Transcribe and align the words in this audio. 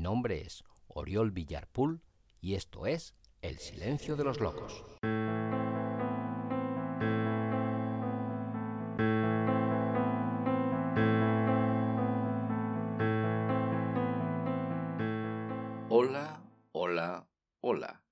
Mi 0.00 0.04
nombre 0.04 0.40
es 0.40 0.64
Oriol 0.86 1.30
Villarpool 1.30 2.00
y 2.40 2.54
esto 2.54 2.86
es 2.86 3.14
El 3.42 3.58
Silencio 3.58 4.16
de 4.16 4.24
los 4.24 4.40
Locos. 4.40 4.82
Hola, 15.90 16.42
hola, 16.72 17.28
hola. 17.60 18.02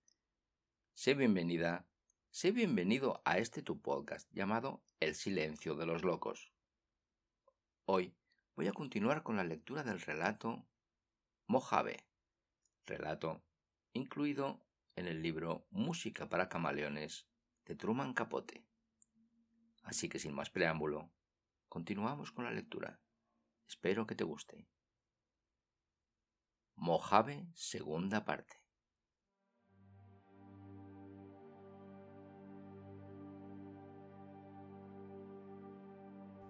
Sé 0.93 1.15
bienvenida, 1.15 1.87
sé 2.31 2.53
bienvenido 2.53 3.23
a 3.25 3.39
este 3.39 3.63
tu 3.63 3.81
podcast 3.81 4.31
llamado 4.35 4.83
El 5.01 5.15
Silencio 5.15 5.75
de 5.75 5.87
los 5.87 6.05
Locos. 6.05 6.53
Hoy 7.87 8.15
voy 8.57 8.67
a 8.67 8.75
continuar 8.75 9.23
con 9.23 9.37
la 9.37 9.45
lectura 9.45 9.83
del 9.85 10.03
relato 10.03 10.67
Mojave, 11.51 12.07
relato 12.85 13.43
incluido 13.95 14.61
en 14.97 15.07
el 15.07 15.23
libro 15.23 15.67
Música 15.71 16.29
para 16.29 16.51
Camaleones 16.51 17.27
de 17.65 17.75
Truman 17.75 18.13
Capote. 18.13 18.67
Así 19.83 20.11
que 20.11 20.19
sin 20.19 20.35
más 20.35 20.51
preámbulo, 20.51 21.11
continuamos 21.71 22.33
con 22.33 22.45
la 22.45 22.51
lectura. 22.51 23.01
Espero 23.67 24.07
que 24.07 24.15
te 24.15 24.25
guste. 24.25 24.69
Mojave, 26.75 27.49
segunda 27.55 28.27
parte. 28.27 28.63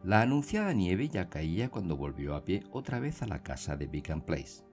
La 0.02 0.23
anunciada 0.23 0.73
nieve 0.73 1.09
ya 1.09 1.30
caía 1.30 1.70
cuando 1.70 1.96
volvió 1.96 2.34
a 2.34 2.45
pie 2.45 2.65
otra 2.73 2.98
vez 2.98 3.23
a 3.23 3.28
la 3.28 3.45
casa 3.45 3.76
de 3.76 3.87
Beacon 3.87 4.23
Place. 4.23 4.67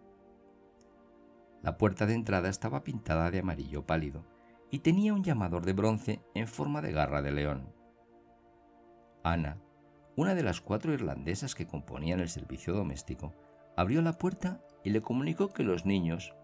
La 1.66 1.80
puerta 1.80 2.06
de 2.06 2.14
entrada 2.14 2.48
estaba 2.48 2.84
pintada 2.84 3.32
de 3.32 3.40
amarillo 3.40 3.88
pálido 3.88 4.24
y 4.70 4.80
tenía 4.80 5.16
un 5.16 5.24
llamador 5.24 5.66
de 5.66 5.74
bronce 5.74 6.22
en 6.36 6.48
forma 6.48 6.80
de 6.84 6.92
garra 6.92 7.24
de 7.24 7.32
león. 7.32 7.74
Ana, 9.24 9.58
una 10.16 10.36
de 10.36 10.44
las 10.44 10.62
cuatro 10.62 10.94
irlandesas 10.94 11.56
que 11.56 11.66
componían 11.66 12.20
el 12.20 12.30
servicio 12.30 12.76
doméstico, 12.76 13.34
abrió 13.76 14.04
la 14.04 14.14
puerta 14.14 14.62
y 14.84 14.92
le 14.92 15.02
comunicó 15.02 15.50
que 15.50 15.64
los 15.64 15.88
niños, 15.88 16.36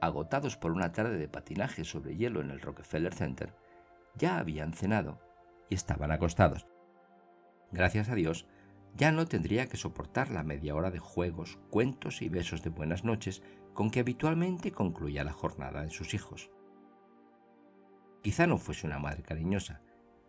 agotados 0.00 0.56
por 0.56 0.72
una 0.72 0.90
tarde 0.90 1.18
de 1.18 1.28
patinaje 1.28 1.84
sobre 1.84 2.16
hielo 2.16 2.40
en 2.40 2.50
el 2.50 2.60
Rockefeller 2.60 3.14
Center, 3.14 3.54
ya 4.16 4.38
habían 4.38 4.72
cenado 4.72 5.20
y 5.70 5.76
estaban 5.76 6.10
acostados. 6.10 6.66
Gracias 7.70 8.08
a 8.08 8.16
Dios, 8.16 8.48
ya 8.96 9.12
no 9.12 9.24
tendría 9.26 9.68
que 9.68 9.76
soportar 9.76 10.32
la 10.32 10.42
media 10.42 10.74
hora 10.74 10.90
de 10.90 10.98
juegos, 10.98 11.60
cuentos 11.70 12.22
y 12.22 12.28
besos 12.28 12.64
de 12.64 12.70
buenas 12.70 13.04
noches 13.04 13.40
con 13.78 13.92
que 13.92 14.00
habitualmente 14.00 14.72
concluía 14.72 15.22
la 15.22 15.32
jornada 15.32 15.82
de 15.82 15.90
sus 15.90 16.12
hijos. 16.12 16.50
Quizá 18.22 18.48
no 18.48 18.58
fuese 18.58 18.88
una 18.88 18.98
madre 18.98 19.22
cariñosa, 19.22 19.82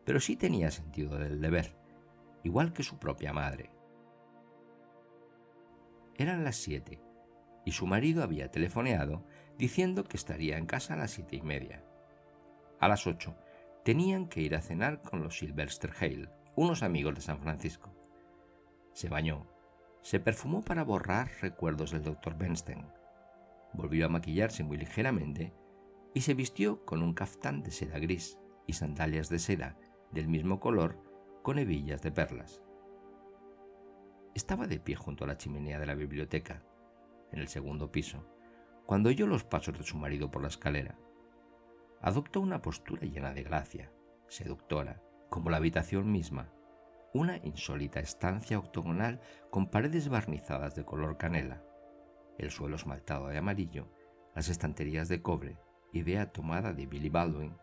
pero 0.06 0.20
sí 0.20 0.36
tenía 0.36 0.70
sentido 0.70 1.18
del 1.18 1.42
deber, 1.42 1.76
igual 2.44 2.74
que 2.74 2.84
su 2.84 3.00
propia 3.00 3.34
madre. 3.34 3.72
Eran 6.16 6.44
las 6.44 6.58
siete, 6.58 7.02
y 7.66 7.72
su 7.72 7.88
marido 7.88 8.22
había 8.22 8.52
telefoneado 8.52 9.26
diciendo 9.58 10.04
que 10.04 10.18
estaría 10.18 10.60
en 10.60 10.68
casa 10.68 10.94
a 10.94 10.98
las 10.98 11.10
siete 11.10 11.36
y 11.36 11.42
media. 11.42 11.84
A 12.80 12.88
las 12.88 13.08
ocho 13.08 13.36
tenían 13.84 14.28
que 14.28 14.42
ir 14.42 14.54
a 14.54 14.62
cenar 14.62 15.02
con 15.02 15.24
los 15.24 15.40
Sylvester 15.40 15.92
Hale, 16.00 16.30
unos 16.56 16.84
amigos 16.84 17.16
de 17.16 17.22
San 17.22 17.40
Francisco. 17.40 17.96
Se 18.94 19.10
bañó, 19.10 19.48
se 20.04 20.20
perfumó 20.20 20.62
para 20.62 20.84
borrar 20.84 21.32
recuerdos 21.42 21.90
del 21.90 22.04
doctor 22.04 22.38
Bernstein, 22.38 22.86
volvió 23.74 24.06
a 24.06 24.10
maquillarse 24.10 24.64
muy 24.64 24.78
ligeramente 24.78 25.54
y 26.14 26.22
se 26.22 26.34
vistió 26.34 26.86
con 26.86 27.04
un 27.04 27.14
caftán 27.14 27.62
de 27.64 27.72
seda 27.72 28.00
gris 28.00 28.40
y 28.68 28.74
sandalias 28.74 29.30
de 29.30 29.40
seda 29.40 29.78
del 30.12 30.28
mismo 30.28 30.60
color 30.60 31.02
con 31.44 31.60
hebillas 31.60 32.02
de 32.02 32.12
perlas. 32.12 32.62
Estaba 34.36 34.68
de 34.68 34.80
pie 34.80 34.96
junto 34.96 35.24
a 35.24 35.28
la 35.28 35.38
chimenea 35.38 35.80
de 35.80 35.86
la 35.86 35.96
biblioteca, 35.96 36.64
en 37.32 37.40
el 37.40 37.48
segundo 37.48 37.92
piso, 37.92 38.26
cuando 38.86 39.10
oyó 39.10 39.28
los 39.28 39.44
pasos 39.44 39.78
de 39.78 39.84
su 39.84 39.98
marido 39.98 40.32
por 40.32 40.42
la 40.42 40.48
escalera. 40.48 40.98
Adoptó 42.02 42.42
una 42.42 42.62
postura 42.62 43.04
llena 43.04 43.34
de 43.34 43.44
gracia, 43.44 43.92
seductora, 44.28 45.02
como 45.30 45.50
la 45.50 45.58
habitación 45.58 46.12
misma, 46.12 46.52
una 47.14 47.38
insólita 47.38 48.00
estancia 48.00 48.58
octogonal 48.58 49.20
con 49.50 49.70
paredes 49.70 50.10
barnizadas 50.10 50.76
de 50.76 50.86
color 50.86 51.18
canela, 51.18 51.64
el 52.40 52.52
suelo 52.52 52.78
esmaltado 52.78 53.28
de 53.28 53.38
amarillo, 53.38 53.88
las 54.34 54.50
estanterías 54.50 55.10
de 55.10 55.22
cobre, 55.22 55.58
idea 55.94 56.32
tomada 56.32 56.74
de 56.74 56.86
Billy 56.86 57.10
Baldwin, 57.10 57.56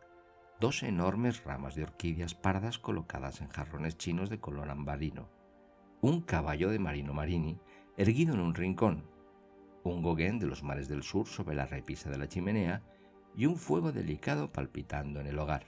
dos 0.60 0.82
enormes 0.82 1.42
ramas 1.44 1.74
de 1.74 1.82
orquídeas 1.82 2.34
pardas 2.34 2.78
colocadas 2.78 3.40
en 3.40 3.48
jarrones 3.48 3.96
chinos 3.96 4.30
de 4.30 4.38
color 4.38 4.70
ambarino, 4.70 5.28
un 6.02 6.20
caballo 6.20 6.70
de 6.70 6.78
Marino 6.78 7.14
Marini 7.14 7.58
erguido 7.96 8.34
en 8.34 8.40
un 8.40 8.54
rincón, 8.54 9.08
un 9.82 10.02
Gauguin 10.02 10.38
de 10.38 10.46
los 10.46 10.62
mares 10.62 10.88
del 10.88 11.02
sur 11.02 11.26
sobre 11.26 11.56
la 11.56 11.66
repisa 11.66 12.10
de 12.10 12.18
la 12.18 12.28
chimenea 12.28 12.82
y 13.34 13.46
un 13.46 13.56
fuego 13.56 13.92
delicado 13.92 14.52
palpitando 14.52 15.20
en 15.20 15.26
el 15.26 15.38
hogar. 15.38 15.66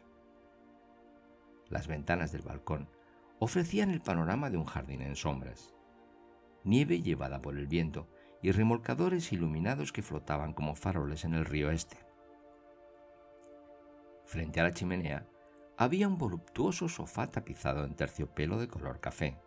Las 1.69 1.87
ventanas 1.87 2.33
del 2.33 2.43
balcón 2.43 2.89
ofrecían 3.39 3.91
el 3.91 4.01
panorama 4.01 4.51
de 4.51 4.57
un 4.57 4.65
jardín 4.65 5.03
en 5.03 5.17
sombras. 5.17 5.75
Nieve 6.65 7.01
llevada 7.03 7.41
por 7.41 7.57
el 7.57 7.67
viento 7.67 8.09
y 8.43 8.53
remolcadores 8.53 9.33
iluminados 9.33 9.93
que 9.93 10.03
flotaban 10.03 10.53
como 10.53 10.75
faroles 10.75 11.25
en 11.25 11.35
el 11.35 11.45
río 11.45 11.71
este. 11.71 11.97
Frente 14.25 14.61
a 14.61 14.65
la 14.65 14.73
chimenea 14.73 15.27
había 15.77 16.09
un 16.09 16.19
voluptuoso 16.19 16.89
sofá 16.89 17.29
tapizado 17.29 17.85
en 17.85 17.95
terciopelo 17.95 18.59
de 18.59 18.69
color 18.69 19.01
café, 19.01 19.39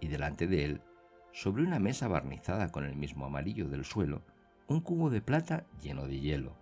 y 0.00 0.08
delante 0.08 0.46
de 0.46 0.64
él, 0.64 0.82
sobre 1.32 1.62
una 1.62 1.78
mesa 1.78 2.06
barnizada 2.06 2.70
con 2.70 2.84
el 2.84 2.96
mismo 2.96 3.26
amarillo 3.26 3.68
del 3.68 3.84
suelo, 3.84 4.22
un 4.68 4.80
cubo 4.80 5.10
de 5.10 5.20
plata 5.20 5.66
lleno 5.80 6.06
de 6.06 6.20
hielo, 6.20 6.56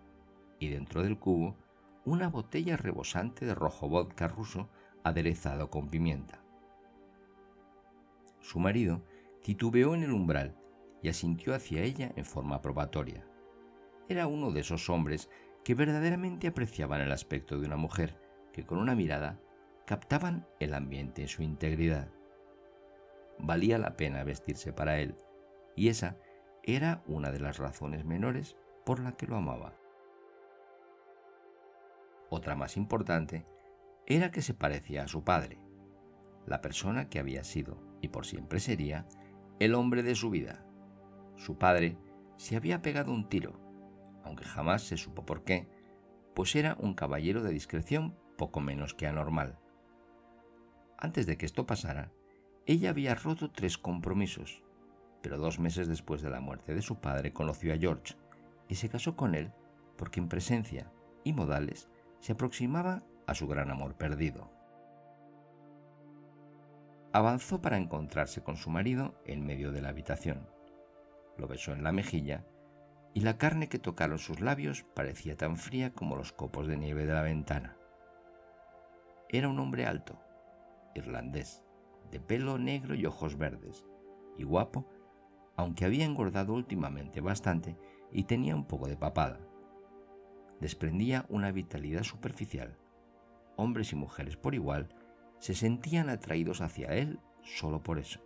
y 0.58 0.68
dentro 0.68 1.02
del 1.02 1.18
cubo 1.18 1.56
una 2.04 2.28
botella 2.28 2.76
rebosante 2.76 3.44
de 3.44 3.54
rojo 3.54 3.88
vodka 3.88 4.28
ruso 4.28 4.68
aderezado 5.04 5.70
con 5.70 5.88
pimienta. 5.88 6.42
Su 8.40 8.58
marido 8.58 9.04
titubeó 9.42 9.94
en 9.94 10.02
el 10.02 10.12
umbral 10.12 10.56
y 11.02 11.08
asintió 11.08 11.54
hacia 11.54 11.82
ella 11.82 12.12
en 12.16 12.24
forma 12.24 12.62
probatoria. 12.62 13.26
Era 14.08 14.26
uno 14.26 14.50
de 14.50 14.60
esos 14.60 14.88
hombres 14.88 15.28
que 15.64 15.74
verdaderamente 15.74 16.48
apreciaban 16.48 17.00
el 17.00 17.12
aspecto 17.12 17.58
de 17.58 17.66
una 17.66 17.76
mujer, 17.76 18.20
que 18.52 18.64
con 18.64 18.78
una 18.78 18.94
mirada 18.94 19.40
captaban 19.86 20.46
el 20.60 20.74
ambiente 20.74 21.22
en 21.22 21.28
su 21.28 21.42
integridad. 21.42 22.08
Valía 23.38 23.78
la 23.78 23.96
pena 23.96 24.24
vestirse 24.24 24.72
para 24.72 25.00
él, 25.00 25.16
y 25.74 25.88
esa 25.88 26.18
era 26.62 27.02
una 27.06 27.32
de 27.32 27.40
las 27.40 27.58
razones 27.58 28.04
menores 28.04 28.56
por 28.84 29.00
la 29.00 29.16
que 29.16 29.26
lo 29.26 29.36
amaba. 29.36 29.74
Otra 32.30 32.54
más 32.54 32.76
importante 32.76 33.44
era 34.06 34.30
que 34.30 34.42
se 34.42 34.54
parecía 34.54 35.04
a 35.04 35.08
su 35.08 35.24
padre, 35.24 35.58
la 36.46 36.60
persona 36.60 37.08
que 37.08 37.18
había 37.18 37.44
sido, 37.44 37.78
y 38.00 38.08
por 38.08 38.26
siempre 38.26 38.60
sería, 38.60 39.06
el 39.60 39.74
hombre 39.74 40.02
de 40.02 40.14
su 40.14 40.30
vida, 40.30 40.66
su 41.36 41.58
padre 41.58 41.96
se 42.36 42.56
había 42.56 42.82
pegado 42.82 43.12
un 43.12 43.28
tiro, 43.28 43.60
aunque 44.24 44.44
jamás 44.44 44.82
se 44.82 44.96
supo 44.96 45.24
por 45.24 45.44
qué, 45.44 45.68
pues 46.34 46.54
era 46.56 46.76
un 46.80 46.94
caballero 46.94 47.42
de 47.42 47.52
discreción 47.52 48.16
poco 48.36 48.60
menos 48.60 48.94
que 48.94 49.06
anormal. 49.06 49.58
Antes 50.98 51.26
de 51.26 51.36
que 51.36 51.46
esto 51.46 51.66
pasara, 51.66 52.12
ella 52.66 52.90
había 52.90 53.14
roto 53.14 53.50
tres 53.50 53.76
compromisos, 53.76 54.62
pero 55.20 55.38
dos 55.38 55.58
meses 55.58 55.88
después 55.88 56.22
de 56.22 56.30
la 56.30 56.40
muerte 56.40 56.74
de 56.74 56.82
su 56.82 57.00
padre 57.00 57.32
conoció 57.32 57.72
a 57.74 57.76
George 57.76 58.14
y 58.68 58.76
se 58.76 58.88
casó 58.88 59.16
con 59.16 59.34
él 59.34 59.52
porque 59.96 60.20
en 60.20 60.28
presencia 60.28 60.90
y 61.24 61.32
modales 61.32 61.88
se 62.20 62.32
aproximaba 62.32 63.02
a 63.26 63.34
su 63.34 63.46
gran 63.46 63.70
amor 63.70 63.96
perdido. 63.96 64.50
Avanzó 67.12 67.60
para 67.60 67.76
encontrarse 67.76 68.42
con 68.42 68.56
su 68.56 68.70
marido 68.70 69.20
en 69.26 69.44
medio 69.44 69.70
de 69.70 69.82
la 69.82 69.90
habitación 69.90 70.46
lo 71.42 71.48
besó 71.48 71.72
en 71.72 71.82
la 71.82 71.90
mejilla, 71.90 72.46
y 73.14 73.20
la 73.20 73.36
carne 73.36 73.68
que 73.68 73.80
tocaron 73.80 74.20
sus 74.20 74.38
labios 74.38 74.84
parecía 74.94 75.36
tan 75.36 75.56
fría 75.56 75.92
como 75.92 76.14
los 76.14 76.32
copos 76.32 76.68
de 76.68 76.76
nieve 76.76 77.04
de 77.04 77.12
la 77.12 77.22
ventana. 77.22 77.76
Era 79.28 79.48
un 79.48 79.58
hombre 79.58 79.86
alto, 79.86 80.20
irlandés, 80.94 81.64
de 82.12 82.20
pelo 82.20 82.58
negro 82.58 82.94
y 82.94 83.06
ojos 83.06 83.36
verdes, 83.36 83.84
y 84.38 84.44
guapo, 84.44 84.88
aunque 85.56 85.84
había 85.84 86.04
engordado 86.04 86.54
últimamente 86.54 87.20
bastante 87.20 87.76
y 88.12 88.22
tenía 88.22 88.54
un 88.54 88.66
poco 88.66 88.86
de 88.86 88.96
papada. 88.96 89.40
Desprendía 90.60 91.26
una 91.28 91.50
vitalidad 91.50 92.04
superficial. 92.04 92.78
Hombres 93.56 93.92
y 93.92 93.96
mujeres 93.96 94.36
por 94.36 94.54
igual 94.54 94.94
se 95.40 95.54
sentían 95.54 96.08
atraídos 96.08 96.60
hacia 96.60 96.94
él 96.94 97.18
solo 97.42 97.82
por 97.82 97.98
eso. 97.98 98.20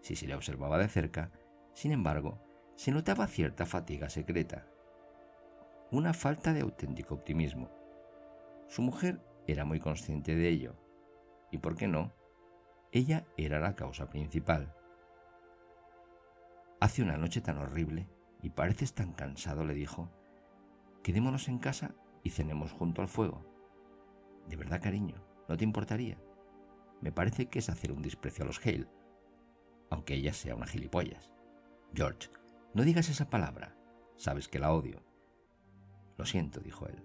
Si 0.00 0.16
se 0.16 0.26
le 0.26 0.34
observaba 0.34 0.78
de 0.78 0.88
cerca, 0.88 1.30
sin 1.72 1.92
embargo, 1.92 2.38
se 2.76 2.90
notaba 2.90 3.26
cierta 3.26 3.66
fatiga 3.66 4.08
secreta, 4.08 4.66
una 5.90 6.14
falta 6.14 6.52
de 6.52 6.60
auténtico 6.60 7.14
optimismo. 7.14 7.70
Su 8.68 8.82
mujer 8.82 9.20
era 9.46 9.64
muy 9.64 9.80
consciente 9.80 10.34
de 10.34 10.48
ello, 10.48 10.74
y 11.50 11.58
por 11.58 11.76
qué 11.76 11.86
no, 11.86 12.12
ella 12.92 13.24
era 13.36 13.60
la 13.60 13.74
causa 13.74 14.08
principal. 14.08 14.74
Hace 16.80 17.02
una 17.02 17.16
noche 17.16 17.40
tan 17.40 17.58
horrible 17.58 18.08
y 18.42 18.50
pareces 18.50 18.94
tan 18.94 19.12
cansado, 19.12 19.64
le 19.64 19.74
dijo. 19.74 20.10
Quedémonos 21.02 21.48
en 21.48 21.58
casa 21.58 21.94
y 22.22 22.30
cenemos 22.30 22.72
junto 22.72 23.02
al 23.02 23.08
fuego. 23.08 23.44
De 24.48 24.56
verdad, 24.56 24.82
cariño, 24.82 25.24
¿no 25.48 25.56
te 25.56 25.64
importaría? 25.64 26.18
Me 27.00 27.12
parece 27.12 27.46
que 27.46 27.60
es 27.60 27.68
hacer 27.68 27.92
un 27.92 28.02
desprecio 28.02 28.44
a 28.44 28.46
los 28.46 28.64
Hale, 28.64 28.88
aunque 29.90 30.14
ella 30.14 30.32
sea 30.32 30.54
una 30.54 30.66
gilipollas. 30.66 31.31
George, 31.94 32.30
no 32.72 32.84
digas 32.84 33.10
esa 33.10 33.28
palabra. 33.28 33.76
Sabes 34.16 34.48
que 34.48 34.58
la 34.58 34.72
odio. 34.72 35.02
Lo 36.16 36.24
siento, 36.24 36.60
dijo 36.60 36.86
él. 36.86 37.04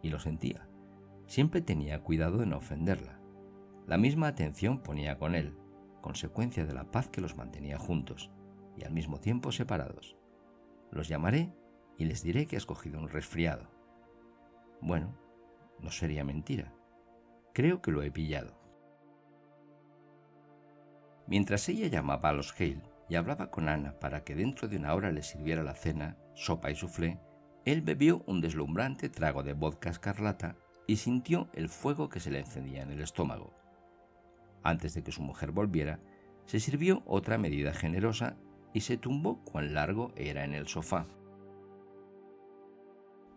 Y 0.00 0.10
lo 0.10 0.20
sentía. 0.20 0.68
Siempre 1.26 1.60
tenía 1.60 2.02
cuidado 2.02 2.38
de 2.38 2.46
no 2.46 2.58
ofenderla. 2.58 3.18
La 3.86 3.98
misma 3.98 4.28
atención 4.28 4.80
ponía 4.80 5.18
con 5.18 5.34
él, 5.34 5.56
consecuencia 6.00 6.64
de 6.64 6.72
la 6.72 6.90
paz 6.92 7.08
que 7.08 7.20
los 7.20 7.36
mantenía 7.36 7.78
juntos 7.78 8.30
y 8.76 8.84
al 8.84 8.92
mismo 8.92 9.18
tiempo 9.18 9.50
separados. 9.50 10.16
Los 10.92 11.08
llamaré 11.08 11.52
y 11.98 12.04
les 12.04 12.22
diré 12.22 12.46
que 12.46 12.56
has 12.56 12.66
cogido 12.66 13.00
un 13.00 13.08
resfriado. 13.08 13.70
Bueno, 14.80 15.18
no 15.80 15.90
sería 15.90 16.22
mentira. 16.22 16.72
Creo 17.52 17.82
que 17.82 17.90
lo 17.90 18.02
he 18.02 18.12
pillado. 18.12 18.56
Mientras 21.26 21.68
ella 21.68 21.88
llamaba 21.88 22.28
a 22.28 22.32
los 22.34 22.52
Hale 22.60 22.91
y 23.12 23.16
hablaba 23.16 23.50
con 23.50 23.68
Ana 23.68 24.00
para 24.00 24.24
que 24.24 24.34
dentro 24.34 24.68
de 24.68 24.78
una 24.78 24.94
hora 24.94 25.12
le 25.12 25.22
sirviera 25.22 25.62
la 25.62 25.74
cena, 25.74 26.16
sopa 26.32 26.70
y 26.70 26.74
soufflé, 26.74 27.20
él 27.66 27.82
bebió 27.82 28.24
un 28.26 28.40
deslumbrante 28.40 29.10
trago 29.10 29.42
de 29.42 29.52
vodka 29.52 29.90
escarlata 29.90 30.56
y 30.86 30.96
sintió 30.96 31.50
el 31.52 31.68
fuego 31.68 32.08
que 32.08 32.20
se 32.20 32.30
le 32.30 32.38
encendía 32.38 32.80
en 32.80 32.90
el 32.90 33.02
estómago. 33.02 33.52
Antes 34.62 34.94
de 34.94 35.02
que 35.02 35.12
su 35.12 35.20
mujer 35.20 35.50
volviera, 35.50 36.00
se 36.46 36.58
sirvió 36.58 37.02
otra 37.04 37.36
medida 37.36 37.74
generosa 37.74 38.38
y 38.72 38.80
se 38.80 38.96
tumbó 38.96 39.44
cuán 39.44 39.74
largo 39.74 40.14
era 40.16 40.44
en 40.44 40.54
el 40.54 40.66
sofá. 40.66 41.06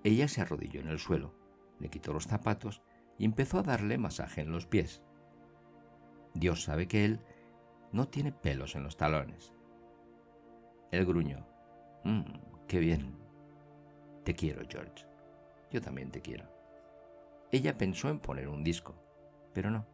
Ella 0.06 0.30
se 0.30 0.39
arrodilló 0.39 0.80
en 0.80 0.88
el 0.88 1.00
suelo, 1.00 1.36
le 1.81 1.89
quitó 1.89 2.13
los 2.13 2.27
zapatos 2.27 2.81
y 3.18 3.25
empezó 3.25 3.60
a 3.60 3.63
darle 3.63 3.98
masaje 3.98 4.39
en 4.39 4.54
los 4.54 4.68
pies. 4.68 5.04
Dios 6.33 6.63
sabe 6.63 6.88
que 6.88 7.04
él 7.04 7.19
no 7.92 8.07
tiene 8.07 8.31
pelos 8.31 8.77
en 8.77 8.83
los 8.83 8.95
talones. 8.95 9.54
Él 10.95 11.06
gruñó. 11.06 11.45
Mmm, 12.06 12.21
qué 12.68 12.80
bien. 12.80 13.18
Te 14.24 14.33
quiero, 14.33 14.62
George. 14.69 15.06
Yo 15.69 15.81
también 15.81 16.09
te 16.09 16.21
quiero. 16.21 16.45
Ella 17.51 17.77
pensó 17.77 18.07
en 18.07 18.19
poner 18.19 18.47
un 18.47 18.63
disco, 18.63 18.95
pero 19.53 19.69
no. 19.69 19.86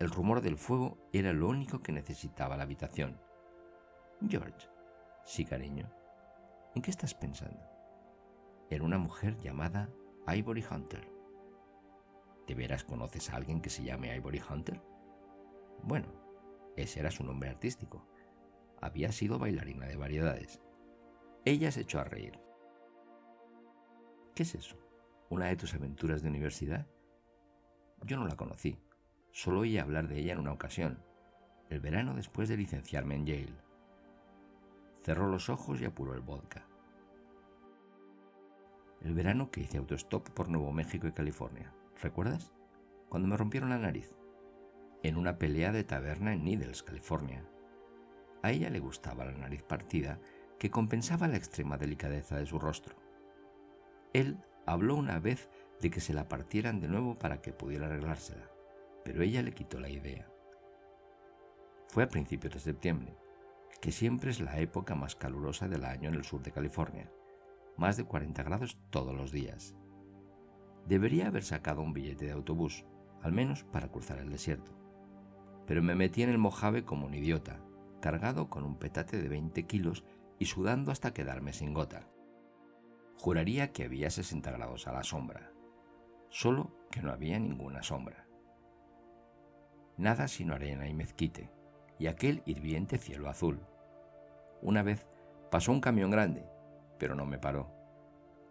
El 0.00 0.10
rumor 0.10 0.40
del 0.40 0.56
fuego 0.56 0.98
era 1.12 1.32
lo 1.32 1.46
único 1.46 1.82
que 1.82 1.92
necesitaba 1.92 2.56
la 2.56 2.64
habitación. 2.64 3.20
George. 4.28 4.68
Sí, 5.24 5.44
cariño. 5.44 5.88
¿En 6.74 6.82
qué 6.82 6.90
estás 6.90 7.14
pensando? 7.14 7.62
En 8.70 8.82
una 8.82 8.98
mujer 8.98 9.36
llamada 9.36 9.88
Ivory 10.26 10.64
Hunter. 10.68 11.08
¿De 12.48 12.54
veras 12.56 12.82
conoces 12.82 13.30
a 13.30 13.36
alguien 13.36 13.60
que 13.60 13.70
se 13.70 13.84
llame 13.84 14.16
Ivory 14.16 14.42
Hunter? 14.50 14.82
Bueno, 15.84 16.08
ese 16.76 16.98
era 16.98 17.12
su 17.12 17.22
nombre 17.22 17.50
artístico. 17.50 18.04
Había 18.80 19.12
sido 19.12 19.38
bailarina 19.38 19.86
de 19.86 19.96
variedades. 19.96 20.60
Ella 21.44 21.70
se 21.70 21.82
echó 21.82 22.00
a 22.00 22.04
reír. 22.04 22.38
¿Qué 24.34 24.42
es 24.44 24.54
eso? 24.54 24.76
¿Una 25.28 25.46
de 25.46 25.56
tus 25.56 25.74
aventuras 25.74 26.22
de 26.22 26.28
universidad? 26.28 26.86
Yo 28.04 28.16
no 28.16 28.26
la 28.26 28.36
conocí. 28.36 28.78
Solo 29.32 29.60
oí 29.60 29.78
hablar 29.78 30.08
de 30.08 30.18
ella 30.18 30.32
en 30.32 30.40
una 30.40 30.52
ocasión, 30.52 31.04
el 31.68 31.80
verano 31.80 32.14
después 32.14 32.48
de 32.48 32.56
licenciarme 32.56 33.14
en 33.14 33.26
Yale. 33.26 33.70
Cerró 35.02 35.28
los 35.28 35.48
ojos 35.48 35.80
y 35.80 35.84
apuró 35.84 36.14
el 36.14 36.20
vodka. 36.20 36.66
El 39.00 39.14
verano 39.14 39.50
que 39.50 39.60
hice 39.60 39.78
autostop 39.78 40.28
por 40.30 40.48
Nuevo 40.48 40.72
México 40.72 41.06
y 41.06 41.12
California. 41.12 41.72
¿Recuerdas? 42.02 42.52
Cuando 43.08 43.28
me 43.28 43.36
rompieron 43.36 43.70
la 43.70 43.78
nariz. 43.78 44.14
En 45.02 45.16
una 45.16 45.38
pelea 45.38 45.72
de 45.72 45.84
taberna 45.84 46.34
en 46.34 46.44
Needles, 46.44 46.82
California. 46.82 47.48
A 48.42 48.50
ella 48.50 48.70
le 48.70 48.80
gustaba 48.80 49.24
la 49.24 49.32
nariz 49.32 49.62
partida 49.62 50.18
que 50.58 50.70
compensaba 50.70 51.28
la 51.28 51.36
extrema 51.36 51.78
delicadeza 51.78 52.36
de 52.36 52.46
su 52.46 52.58
rostro. 52.58 52.96
Él 54.12 54.38
habló 54.66 54.96
una 54.96 55.18
vez 55.18 55.48
de 55.80 55.90
que 55.90 56.00
se 56.00 56.14
la 56.14 56.28
partieran 56.28 56.80
de 56.80 56.88
nuevo 56.88 57.18
para 57.18 57.40
que 57.40 57.52
pudiera 57.52 57.86
arreglársela 57.86 58.50
pero 59.04 59.22
ella 59.22 59.42
le 59.42 59.52
quitó 59.52 59.80
la 59.80 59.90
idea. 59.90 60.28
Fue 61.88 62.04
a 62.04 62.08
principios 62.08 62.54
de 62.54 62.60
septiembre, 62.60 63.16
que 63.80 63.92
siempre 63.92 64.30
es 64.30 64.40
la 64.40 64.58
época 64.60 64.94
más 64.94 65.16
calurosa 65.16 65.68
del 65.68 65.84
año 65.84 66.08
en 66.08 66.14
el 66.14 66.24
sur 66.24 66.42
de 66.42 66.52
California, 66.52 67.10
más 67.76 67.96
de 67.96 68.04
40 68.04 68.42
grados 68.42 68.78
todos 68.90 69.14
los 69.14 69.32
días. 69.32 69.74
Debería 70.86 71.28
haber 71.28 71.42
sacado 71.42 71.82
un 71.82 71.92
billete 71.92 72.26
de 72.26 72.32
autobús, 72.32 72.84
al 73.22 73.32
menos 73.32 73.64
para 73.64 73.88
cruzar 73.88 74.18
el 74.18 74.30
desierto. 74.30 74.72
Pero 75.66 75.82
me 75.82 75.94
metí 75.94 76.22
en 76.22 76.30
el 76.30 76.38
Mojave 76.38 76.84
como 76.84 77.06
un 77.06 77.14
idiota, 77.14 77.60
cargado 78.00 78.50
con 78.50 78.64
un 78.64 78.76
petate 78.78 79.20
de 79.20 79.28
20 79.28 79.66
kilos 79.66 80.04
y 80.38 80.46
sudando 80.46 80.90
hasta 80.90 81.12
quedarme 81.12 81.52
sin 81.52 81.74
gota. 81.74 82.08
Juraría 83.16 83.72
que 83.72 83.84
había 83.84 84.10
60 84.10 84.50
grados 84.50 84.86
a 84.86 84.92
la 84.92 85.04
sombra, 85.04 85.52
solo 86.30 86.74
que 86.90 87.02
no 87.02 87.12
había 87.12 87.38
ninguna 87.38 87.82
sombra 87.82 88.30
nada 90.00 90.28
sino 90.28 90.54
arena 90.54 90.88
y 90.88 90.94
mezquite, 90.94 91.50
y 91.98 92.06
aquel 92.06 92.42
hirviente 92.46 92.96
cielo 92.96 93.28
azul. 93.28 93.60
Una 94.62 94.82
vez 94.82 95.06
pasó 95.50 95.72
un 95.72 95.80
camión 95.80 96.10
grande, 96.10 96.48
pero 96.98 97.14
no 97.14 97.26
me 97.26 97.38
paró. 97.38 97.70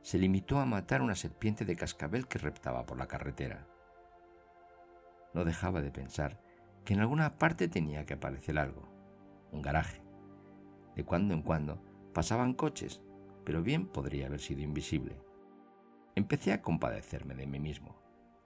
Se 0.02 0.20
limitó 0.20 0.60
a 0.60 0.66
matar 0.66 1.02
una 1.02 1.16
serpiente 1.16 1.66
de 1.66 1.76
cascabel 1.76 2.28
que 2.28 2.38
reptaba 2.38 2.86
por 2.86 2.98
la 2.98 3.08
carretera. 3.08 3.68
No 5.34 5.44
dejaba 5.44 5.82
de 5.82 5.92
pensar 5.92 6.40
que 6.86 6.94
en 6.94 7.02
alguna 7.02 7.38
parte 7.38 7.68
tenía 7.68 8.06
que 8.06 8.14
aparecer 8.14 8.58
algo, 8.58 8.88
un 9.52 9.62
garaje. 9.62 10.02
De 10.96 11.04
cuando 11.04 11.34
en 11.34 11.42
cuando 11.42 11.82
pasaban 12.14 12.54
coches, 12.54 13.02
pero 13.46 13.64
bien 13.64 13.88
podría 13.88 14.28
haber 14.28 14.40
sido 14.40 14.62
invisible. 14.62 15.22
Empecé 16.16 16.54
a 16.54 16.62
compadecerme 16.62 17.36
de 17.36 17.48
mí 17.48 17.60
mismo, 17.60 17.96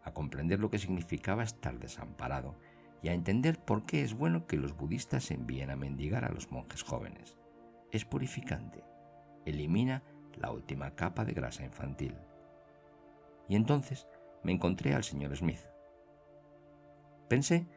a 0.04 0.14
comprender 0.14 0.60
lo 0.60 0.70
que 0.70 0.80
significaba 0.80 1.44
estar 1.44 1.80
desamparado 1.80 2.56
y 3.02 3.10
a 3.10 3.14
entender 3.14 3.60
por 3.60 3.84
qué 3.84 4.04
es 4.04 4.14
bueno 4.14 4.48
que 4.48 4.58
los 4.58 4.78
budistas 4.78 5.32
envíen 5.32 5.72
a 5.72 5.76
mendigar 5.76 6.24
a 6.24 6.32
los 6.32 6.52
monjes 6.52 6.84
jóvenes. 6.84 7.38
Es 7.92 8.06
purificante, 8.06 8.84
elimina 9.46 10.04
la 10.36 10.52
última 10.52 10.96
capa 10.96 11.26
de 11.26 11.34
grasa 11.34 11.64
infantil. 11.64 12.16
Y 13.50 13.56
entonces 13.56 14.08
me 14.44 14.52
encontré 14.52 14.94
al 14.94 15.04
señor 15.04 15.36
Smith. 15.36 15.60
Pensé 17.28 17.68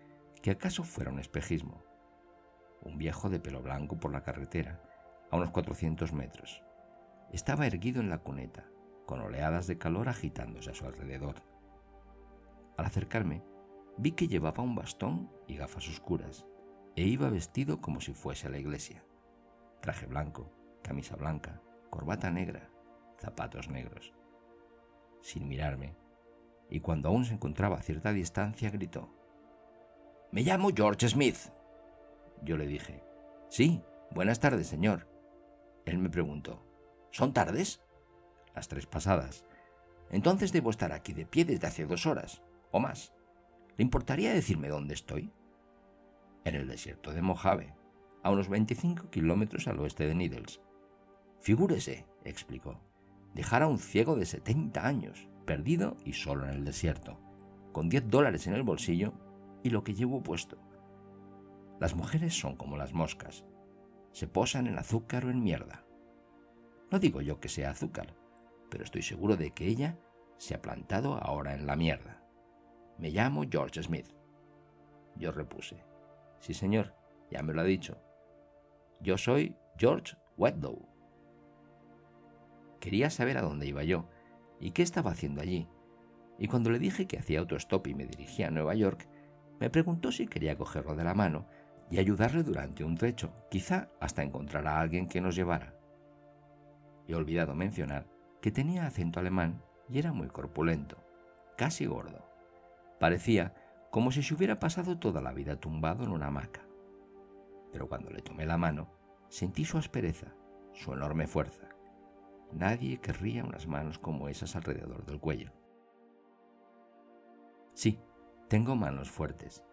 que 0.42 0.50
acaso 0.50 0.84
fuera 0.84 1.10
un 1.10 1.18
espejismo, 1.18 1.82
un 2.86 2.98
viejo 2.98 3.28
de 3.28 3.40
pelo 3.40 3.62
blanco 3.62 3.98
por 3.98 4.12
la 4.12 4.22
carretera, 4.22 4.80
a 5.30 5.36
unos 5.36 5.50
400 5.50 6.12
metros. 6.12 6.62
Estaba 7.32 7.66
erguido 7.66 8.00
en 8.00 8.08
la 8.08 8.18
cuneta, 8.18 8.64
con 9.06 9.20
oleadas 9.20 9.66
de 9.66 9.78
calor 9.78 10.08
agitándose 10.08 10.70
a 10.70 10.74
su 10.74 10.86
alrededor. 10.86 11.42
Al 12.76 12.86
acercarme, 12.86 13.42
vi 13.96 14.12
que 14.12 14.28
llevaba 14.28 14.62
un 14.62 14.74
bastón 14.74 15.30
y 15.46 15.56
gafas 15.56 15.88
oscuras, 15.88 16.46
e 16.94 17.02
iba 17.02 17.28
vestido 17.28 17.80
como 17.80 18.00
si 18.00 18.14
fuese 18.14 18.46
a 18.46 18.50
la 18.50 18.58
iglesia. 18.58 19.04
Traje 19.80 20.06
blanco, 20.06 20.50
camisa 20.82 21.16
blanca, 21.16 21.60
corbata 21.90 22.30
negra, 22.30 22.70
zapatos 23.18 23.68
negros. 23.68 24.14
Sin 25.20 25.48
mirarme, 25.48 25.96
y 26.68 26.80
cuando 26.80 27.08
aún 27.08 27.24
se 27.24 27.34
encontraba 27.34 27.76
a 27.76 27.82
cierta 27.82 28.12
distancia, 28.12 28.70
gritó, 28.70 29.10
Me 30.32 30.42
llamo 30.42 30.70
George 30.74 31.08
Smith. 31.08 31.36
Yo 32.42 32.56
le 32.56 32.66
dije, 32.66 33.02
Sí, 33.48 33.82
buenas 34.10 34.40
tardes, 34.40 34.66
señor. 34.66 35.08
Él 35.84 35.98
me 35.98 36.10
preguntó, 36.10 36.62
¿Son 37.10 37.32
tardes? 37.32 37.80
Las 38.54 38.68
tres 38.68 38.86
pasadas. 38.86 39.44
Entonces 40.10 40.52
debo 40.52 40.70
estar 40.70 40.92
aquí 40.92 41.12
de 41.12 41.26
pie 41.26 41.44
desde 41.44 41.66
hace 41.66 41.86
dos 41.86 42.06
horas, 42.06 42.42
o 42.70 42.80
más. 42.80 43.12
¿Le 43.76 43.84
importaría 43.84 44.32
decirme 44.32 44.68
dónde 44.68 44.94
estoy? 44.94 45.32
En 46.44 46.54
el 46.54 46.68
desierto 46.68 47.12
de 47.12 47.22
Mojave, 47.22 47.74
a 48.22 48.30
unos 48.30 48.48
25 48.48 49.10
kilómetros 49.10 49.68
al 49.68 49.78
oeste 49.80 50.06
de 50.06 50.14
Needles. 50.14 50.60
Figúrese, 51.40 52.06
explicó, 52.24 52.80
dejar 53.34 53.62
a 53.62 53.66
un 53.68 53.78
ciego 53.78 54.16
de 54.16 54.26
70 54.26 54.86
años, 54.86 55.28
perdido 55.44 55.96
y 56.04 56.14
solo 56.14 56.44
en 56.44 56.50
el 56.50 56.64
desierto, 56.64 57.20
con 57.72 57.88
10 57.88 58.08
dólares 58.08 58.46
en 58.46 58.54
el 58.54 58.62
bolsillo 58.62 59.12
y 59.62 59.70
lo 59.70 59.84
que 59.84 59.94
llevo 59.94 60.22
puesto. 60.22 60.58
Las 61.78 61.94
mujeres 61.94 62.38
son 62.38 62.56
como 62.56 62.76
las 62.76 62.92
moscas, 62.92 63.44
se 64.12 64.26
posan 64.26 64.66
en 64.66 64.78
azúcar 64.78 65.26
o 65.26 65.30
en 65.30 65.42
mierda. 65.42 65.84
No 66.90 66.98
digo 66.98 67.20
yo 67.20 67.38
que 67.38 67.48
sea 67.48 67.70
azúcar, 67.70 68.14
pero 68.70 68.84
estoy 68.84 69.02
seguro 69.02 69.36
de 69.36 69.50
que 69.50 69.66
ella 69.66 69.98
se 70.38 70.54
ha 70.54 70.62
plantado 70.62 71.16
ahora 71.22 71.54
en 71.54 71.66
la 71.66 71.76
mierda. 71.76 72.22
Me 72.98 73.10
llamo 73.10 73.44
George 73.50 73.82
Smith. 73.82 74.06
Yo 75.16 75.32
repuse. 75.32 75.84
Sí, 76.40 76.54
señor, 76.54 76.94
ya 77.30 77.42
me 77.42 77.52
lo 77.52 77.60
ha 77.60 77.64
dicho. 77.64 77.98
Yo 79.00 79.18
soy 79.18 79.54
George 79.76 80.16
Wedlow. 80.38 80.88
Quería 82.80 83.10
saber 83.10 83.36
a 83.36 83.42
dónde 83.42 83.66
iba 83.66 83.84
yo 83.84 84.08
y 84.60 84.70
qué 84.70 84.82
estaba 84.82 85.10
haciendo 85.10 85.42
allí. 85.42 85.68
Y 86.38 86.48
cuando 86.48 86.70
le 86.70 86.78
dije 86.78 87.06
que 87.06 87.18
hacía 87.18 87.40
autostop 87.40 87.86
y 87.86 87.94
me 87.94 88.06
dirigía 88.06 88.48
a 88.48 88.50
Nueva 88.50 88.74
York, 88.74 89.08
me 89.58 89.70
preguntó 89.70 90.12
si 90.12 90.26
quería 90.26 90.56
cogerlo 90.56 90.94
de 90.94 91.04
la 91.04 91.14
mano 91.14 91.46
y 91.90 91.98
ayudarle 91.98 92.42
durante 92.42 92.84
un 92.84 92.96
trecho, 92.96 93.32
quizá 93.50 93.88
hasta 94.00 94.22
encontrar 94.22 94.66
a 94.66 94.80
alguien 94.80 95.08
que 95.08 95.20
nos 95.20 95.36
llevara. 95.36 95.74
He 97.06 97.14
olvidado 97.14 97.54
mencionar 97.54 98.06
que 98.40 98.50
tenía 98.50 98.86
acento 98.86 99.20
alemán 99.20 99.62
y 99.88 99.98
era 99.98 100.12
muy 100.12 100.28
corpulento, 100.28 100.96
casi 101.56 101.86
gordo. 101.86 102.24
Parecía 102.98 103.54
como 103.90 104.10
si 104.10 104.22
se 104.22 104.34
hubiera 104.34 104.58
pasado 104.58 104.98
toda 104.98 105.20
la 105.20 105.32
vida 105.32 105.56
tumbado 105.56 106.04
en 106.04 106.10
una 106.10 106.26
hamaca. 106.26 106.66
Pero 107.72 107.88
cuando 107.88 108.10
le 108.10 108.22
tomé 108.22 108.46
la 108.46 108.58
mano, 108.58 108.90
sentí 109.28 109.64
su 109.64 109.78
aspereza, 109.78 110.34
su 110.72 110.92
enorme 110.92 111.26
fuerza. 111.26 111.68
Nadie 112.52 112.98
querría 113.00 113.44
unas 113.44 113.66
manos 113.66 113.98
como 113.98 114.28
esas 114.28 114.56
alrededor 114.56 115.04
del 115.04 115.20
cuello. 115.20 115.52
Sí, 117.74 118.00
tengo 118.48 118.76
manos 118.76 119.10
fuertes. 119.10 119.64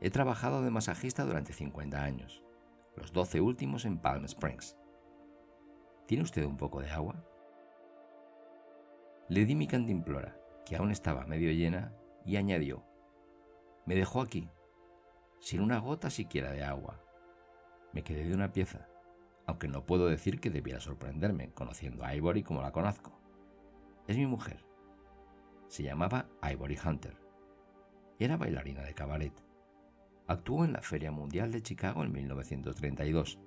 He 0.00 0.10
trabajado 0.10 0.62
de 0.62 0.70
masajista 0.70 1.24
durante 1.24 1.52
50 1.52 2.02
años, 2.02 2.44
los 2.96 3.12
12 3.12 3.40
últimos 3.40 3.84
en 3.84 3.98
Palm 3.98 4.24
Springs. 4.24 4.76
¿Tiene 6.06 6.22
usted 6.22 6.44
un 6.44 6.56
poco 6.56 6.80
de 6.80 6.90
agua? 6.90 7.24
Le 9.28 9.44
di 9.44 9.54
mi 9.54 9.66
cantimplora, 9.66 10.40
que 10.64 10.76
aún 10.76 10.90
estaba 10.90 11.26
medio 11.26 11.50
llena, 11.52 11.94
y 12.24 12.36
añadió, 12.36 12.84
me 13.86 13.94
dejó 13.94 14.20
aquí, 14.20 14.50
sin 15.40 15.62
una 15.62 15.78
gota 15.78 16.10
siquiera 16.10 16.52
de 16.52 16.62
agua. 16.62 17.02
Me 17.92 18.04
quedé 18.04 18.24
de 18.24 18.34
una 18.34 18.52
pieza, 18.52 18.86
aunque 19.46 19.66
no 19.66 19.86
puedo 19.86 20.08
decir 20.08 20.40
que 20.40 20.50
debiera 20.50 20.78
sorprenderme 20.78 21.52
conociendo 21.54 22.04
a 22.04 22.14
Ivory 22.14 22.42
como 22.42 22.60
la 22.60 22.70
conozco. 22.70 23.18
Es 24.06 24.18
mi 24.18 24.26
mujer. 24.26 24.62
Se 25.68 25.82
llamaba 25.82 26.28
Ivory 26.42 26.78
Hunter. 26.84 27.16
Era 28.18 28.36
bailarina 28.36 28.82
de 28.82 28.94
cabaret. 28.94 29.47
Actuó 30.28 30.66
en 30.66 30.74
la 30.74 30.82
Feria 30.82 31.10
Mundial 31.10 31.50
de 31.50 31.62
Chicago 31.62 32.04
en 32.04 32.12
1932 32.12 33.38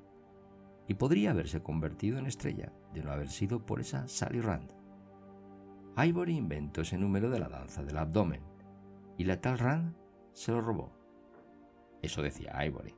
y 0.88 0.96
podría 0.96 1.30
haberse 1.30 1.62
convertido 1.62 2.18
en 2.18 2.26
estrella 2.26 2.74
de 2.92 3.04
no 3.04 3.12
haber 3.12 3.30
sido 3.30 3.66
por 3.66 3.80
esa 3.80 4.08
Sally 4.08 4.42
Rand. 4.42 4.74
Ivory 5.96 6.36
inventó 6.36 6.82
ese 6.82 6.98
número 6.98 7.30
de 7.30 7.40
la 7.40 7.50
danza 7.50 7.84
del 7.84 7.98
abdomen 7.98 8.42
y 9.16 9.26
la 9.26 9.40
tal 9.40 9.60
Rand 9.60 9.96
se 10.34 10.52
lo 10.52 10.62
robó. 10.62 10.92
Eso 12.02 12.24
decía 12.24 12.66
Ivory. 12.66 12.96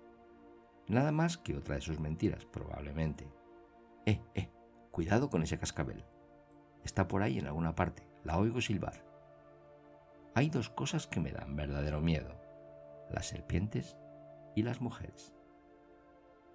Nada 0.87 1.11
más 1.11 1.37
que 1.37 1.57
otra 1.57 1.75
de 1.75 1.81
sus 1.81 1.99
mentiras, 1.99 2.45
probablemente. 2.45 3.29
Eh, 4.05 4.21
eh, 4.33 4.49
cuidado 4.91 5.29
con 5.29 5.43
ese 5.43 5.57
cascabel. 5.57 6.05
Está 6.85 7.07
por 7.07 7.21
ahí 7.21 7.37
en 7.37 7.47
alguna 7.47 7.75
parte, 7.75 8.07
la 8.23 8.37
oigo 8.37 8.61
silbar. 8.61 9.05
Hay 10.35 10.49
dos 10.49 10.69
cosas 10.69 11.05
que 11.05 11.19
me 11.19 11.31
dan 11.31 11.55
verdadero 11.55 12.01
miedo, 12.01 12.42
las 13.10 13.27
serpientes 13.27 13.98
y 14.55 14.63
las 14.63 14.81
mujeres. 14.81 15.33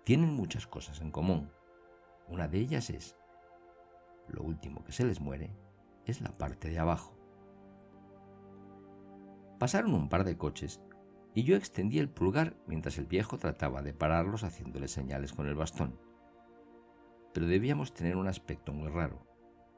Tienen 0.05 0.33
muchas 0.35 0.67
cosas 0.67 1.01
en 1.01 1.11
común. 1.11 1.51
Una 2.29 2.49
de 2.49 2.59
ellas 2.59 2.91
es, 2.91 3.17
lo 4.29 4.43
último 4.43 4.85
que 4.85 4.93
se 4.93 5.05
les 5.05 5.21
muere 5.21 5.57
es 6.05 6.21
la 6.21 6.37
parte 6.37 6.69
de 6.69 6.79
abajo. 6.79 7.17
Pasaron 9.59 9.95
un 9.95 10.09
par 10.09 10.25
de 10.25 10.37
coches 10.37 10.81
y 11.35 11.43
yo 11.43 11.57
extendí 11.57 11.99
el 11.99 12.09
pulgar 12.09 12.57
mientras 12.67 12.99
el 12.99 13.07
viejo 13.07 13.39
trataba 13.39 13.83
de 13.83 13.93
pararlos 13.93 14.45
haciéndole 14.45 14.89
señales 14.89 15.33
con 15.33 15.47
el 15.47 15.55
bastón. 15.55 15.99
Pero 17.35 17.47
debíamos 17.47 17.93
tener 17.93 18.17
un 18.17 18.29
aspecto 18.29 18.73
muy 18.73 18.89
raro, 18.89 19.27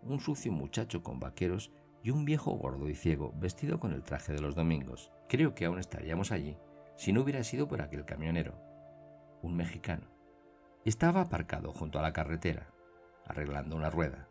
un 0.02 0.20
sucio 0.20 0.52
muchacho 0.52 1.02
con 1.02 1.20
vaqueros 1.20 1.72
y 2.02 2.10
un 2.10 2.24
viejo 2.24 2.52
gordo 2.52 2.88
y 2.88 2.94
ciego 2.94 3.32
vestido 3.36 3.80
con 3.80 3.92
el 3.92 4.02
traje 4.02 4.32
de 4.32 4.40
los 4.40 4.54
domingos. 4.54 5.12
Creo 5.30 5.54
que 5.54 5.64
aún 5.64 5.78
estaríamos 5.78 6.32
allí 6.32 6.58
si 6.96 7.12
no 7.12 7.20
hubiera 7.20 7.44
sido 7.44 7.68
por 7.68 7.82
aquel 7.82 8.04
camionero, 8.04 8.60
un 9.42 9.56
mexicano. 9.56 10.08
Estaba 10.84 11.20
aparcado 11.20 11.72
junto 11.72 12.00
a 12.00 12.02
la 12.02 12.12
carretera, 12.12 12.72
arreglando 13.26 13.76
una 13.76 13.90
rueda. 13.90 14.28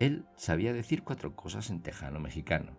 Él 0.00 0.26
sabía 0.34 0.72
decir 0.72 1.04
cuatro 1.04 1.36
cosas 1.36 1.70
en 1.70 1.82
tejano 1.82 2.18
mexicano, 2.18 2.72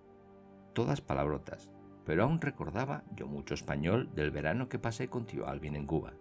todas 0.74 1.00
palabrotas, 1.00 1.70
pero 2.06 2.24
aún 2.24 2.42
recordaba 2.42 3.06
yo 3.16 3.26
mucho 3.26 3.54
español 3.54 4.14
del 4.14 4.30
verano 4.30 4.68
que 4.68 4.78
pasé 4.78 5.08
con 5.08 5.26
tío 5.26 5.48
Alvin 5.48 5.78
en 5.78 5.88
Cuba. 5.88 6.12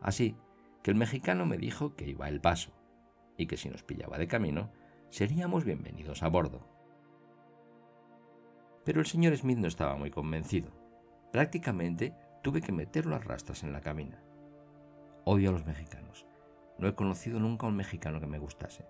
Así 0.00 0.36
que 0.82 0.90
el 0.90 0.96
mexicano 0.96 1.46
me 1.46 1.58
dijo 1.58 1.94
que 1.94 2.08
iba 2.08 2.28
el 2.28 2.40
paso 2.40 2.72
y 3.36 3.46
que 3.46 3.56
si 3.56 3.68
nos 3.68 3.84
pillaba 3.84 4.18
de 4.18 4.26
camino, 4.26 4.72
seríamos 5.10 5.64
bienvenidos 5.64 6.24
a 6.24 6.28
bordo. 6.28 6.77
Pero 8.88 9.00
el 9.00 9.06
señor 9.06 9.36
Smith 9.36 9.58
no 9.58 9.68
estaba 9.68 9.96
muy 9.96 10.10
convencido. 10.10 10.70
Prácticamente 11.30 12.14
tuve 12.42 12.62
que 12.62 12.72
meterlo 12.72 13.14
a 13.16 13.18
rastras 13.18 13.62
en 13.62 13.70
la 13.70 13.82
cabina. 13.82 14.18
Odio 15.26 15.50
a 15.50 15.52
los 15.52 15.66
mexicanos. 15.66 16.24
No 16.78 16.88
he 16.88 16.94
conocido 16.94 17.38
nunca 17.38 17.66
un 17.66 17.76
mexicano 17.76 18.18
que 18.18 18.26
me 18.26 18.38
gustase. 18.38 18.86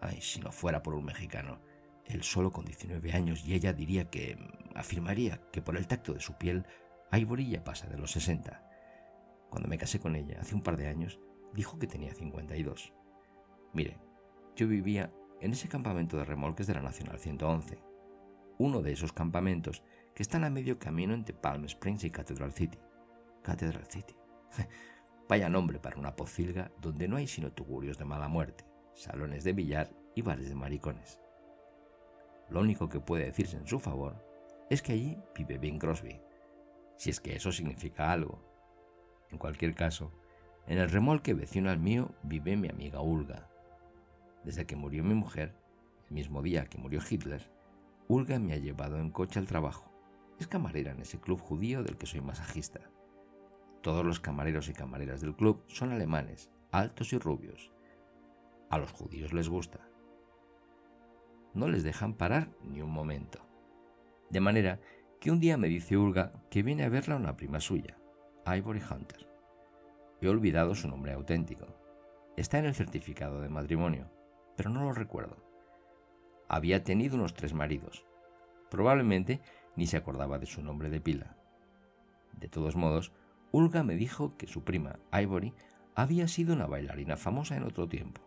Ay, 0.00 0.22
si 0.22 0.40
no 0.40 0.52
fuera 0.52 0.82
por 0.82 0.94
un 0.94 1.04
mexicano, 1.04 1.60
él 2.06 2.22
solo 2.22 2.50
con 2.50 2.64
19 2.64 3.12
años 3.12 3.44
y 3.44 3.52
ella 3.52 3.74
diría 3.74 4.08
que 4.08 4.38
afirmaría 4.74 5.42
que 5.52 5.60
por 5.60 5.76
el 5.76 5.86
tacto 5.86 6.14
de 6.14 6.20
su 6.20 6.38
piel 6.38 6.64
Ivory 7.12 7.50
ya 7.50 7.62
pasa 7.62 7.86
de 7.88 7.98
los 7.98 8.12
60. 8.12 8.66
Cuando 9.50 9.68
me 9.68 9.76
casé 9.76 10.00
con 10.00 10.16
ella 10.16 10.38
hace 10.40 10.54
un 10.54 10.62
par 10.62 10.78
de 10.78 10.88
años, 10.88 11.20
dijo 11.52 11.78
que 11.78 11.86
tenía 11.86 12.14
52. 12.14 12.94
Mire, 13.74 13.98
yo 14.56 14.66
vivía 14.66 15.12
en 15.42 15.52
ese 15.52 15.68
campamento 15.68 16.16
de 16.16 16.24
remolques 16.24 16.66
de 16.66 16.72
la 16.72 16.80
Nacional 16.80 17.18
111, 17.18 17.85
uno 18.58 18.82
de 18.82 18.92
esos 18.92 19.12
campamentos 19.12 19.82
que 20.14 20.22
están 20.22 20.44
a 20.44 20.50
medio 20.50 20.78
camino 20.78 21.14
entre 21.14 21.34
Palm 21.34 21.64
Springs 21.64 22.04
y 22.04 22.10
Cathedral 22.10 22.52
City. 22.52 22.78
Cathedral 23.42 23.86
City. 23.86 24.16
Vaya 25.28 25.48
nombre 25.48 25.78
para 25.78 25.98
una 25.98 26.16
pocilga 26.16 26.70
donde 26.80 27.08
no 27.08 27.16
hay 27.16 27.26
sino 27.26 27.52
tugurios 27.52 27.98
de 27.98 28.04
mala 28.04 28.28
muerte, 28.28 28.64
salones 28.94 29.44
de 29.44 29.52
billar 29.52 29.90
y 30.14 30.22
bares 30.22 30.48
de 30.48 30.54
maricones. 30.54 31.20
Lo 32.48 32.60
único 32.60 32.88
que 32.88 33.00
puede 33.00 33.24
decirse 33.24 33.56
en 33.56 33.66
su 33.66 33.78
favor 33.78 34.24
es 34.70 34.82
que 34.82 34.92
allí 34.92 35.18
vive 35.34 35.58
Bing 35.58 35.78
Crosby, 35.78 36.20
si 36.96 37.10
es 37.10 37.20
que 37.20 37.36
eso 37.36 37.52
significa 37.52 38.12
algo. 38.12 38.40
En 39.30 39.38
cualquier 39.38 39.74
caso, 39.74 40.12
en 40.66 40.78
el 40.78 40.88
remolque 40.88 41.34
vecino 41.34 41.70
al 41.70 41.78
mío 41.78 42.14
vive 42.22 42.56
mi 42.56 42.68
amiga 42.68 43.00
Ulga. 43.00 43.48
Desde 44.44 44.66
que 44.66 44.76
murió 44.76 45.04
mi 45.04 45.14
mujer, 45.14 45.54
el 46.08 46.14
mismo 46.14 46.40
día 46.42 46.66
que 46.66 46.78
murió 46.78 47.00
Hitler, 47.08 47.50
Ulga 48.08 48.38
me 48.38 48.52
ha 48.52 48.58
llevado 48.58 48.98
en 48.98 49.10
coche 49.10 49.38
al 49.38 49.46
trabajo. 49.46 49.92
Es 50.38 50.46
camarera 50.46 50.92
en 50.92 51.00
ese 51.00 51.18
club 51.18 51.40
judío 51.40 51.82
del 51.82 51.96
que 51.96 52.06
soy 52.06 52.20
masajista. 52.20 52.80
Todos 53.82 54.04
los 54.04 54.20
camareros 54.20 54.68
y 54.68 54.72
camareras 54.72 55.20
del 55.20 55.34
club 55.34 55.64
son 55.68 55.92
alemanes, 55.92 56.50
altos 56.72 57.12
y 57.12 57.18
rubios. 57.18 57.72
A 58.70 58.78
los 58.78 58.92
judíos 58.92 59.32
les 59.32 59.48
gusta 59.48 59.88
no 61.56 61.68
les 61.68 61.82
dejan 61.82 62.12
parar 62.12 62.50
ni 62.62 62.82
un 62.82 62.90
momento. 62.90 63.40
De 64.28 64.40
manera 64.40 64.78
que 65.20 65.30
un 65.30 65.40
día 65.40 65.56
me 65.56 65.68
dice 65.68 65.96
Ulga 65.96 66.32
que 66.50 66.62
viene 66.62 66.84
a 66.84 66.90
verla 66.90 67.16
una 67.16 67.36
prima 67.36 67.60
suya, 67.60 67.98
Ivory 68.46 68.82
Hunter. 68.88 69.26
He 70.20 70.28
olvidado 70.28 70.74
su 70.74 70.86
nombre 70.86 71.12
auténtico. 71.12 71.66
Está 72.36 72.58
en 72.58 72.66
el 72.66 72.74
certificado 72.74 73.40
de 73.40 73.48
matrimonio, 73.48 74.10
pero 74.56 74.68
no 74.68 74.84
lo 74.84 74.92
recuerdo. 74.92 75.45
Había 76.48 76.84
tenido 76.84 77.16
unos 77.16 77.34
tres 77.34 77.54
maridos. 77.54 78.04
Probablemente 78.70 79.40
ni 79.76 79.86
se 79.86 79.96
acordaba 79.96 80.38
de 80.38 80.46
su 80.46 80.62
nombre 80.62 80.90
de 80.90 81.00
pila. 81.00 81.36
De 82.32 82.48
todos 82.48 82.76
modos, 82.76 83.12
Ulga 83.52 83.82
me 83.82 83.94
dijo 83.94 84.36
que 84.36 84.46
su 84.46 84.64
prima, 84.64 84.98
Ivory, 85.12 85.54
había 85.94 86.28
sido 86.28 86.54
una 86.54 86.66
bailarina 86.66 87.16
famosa 87.16 87.56
en 87.56 87.62
otro 87.62 87.88
tiempo, 87.88 88.20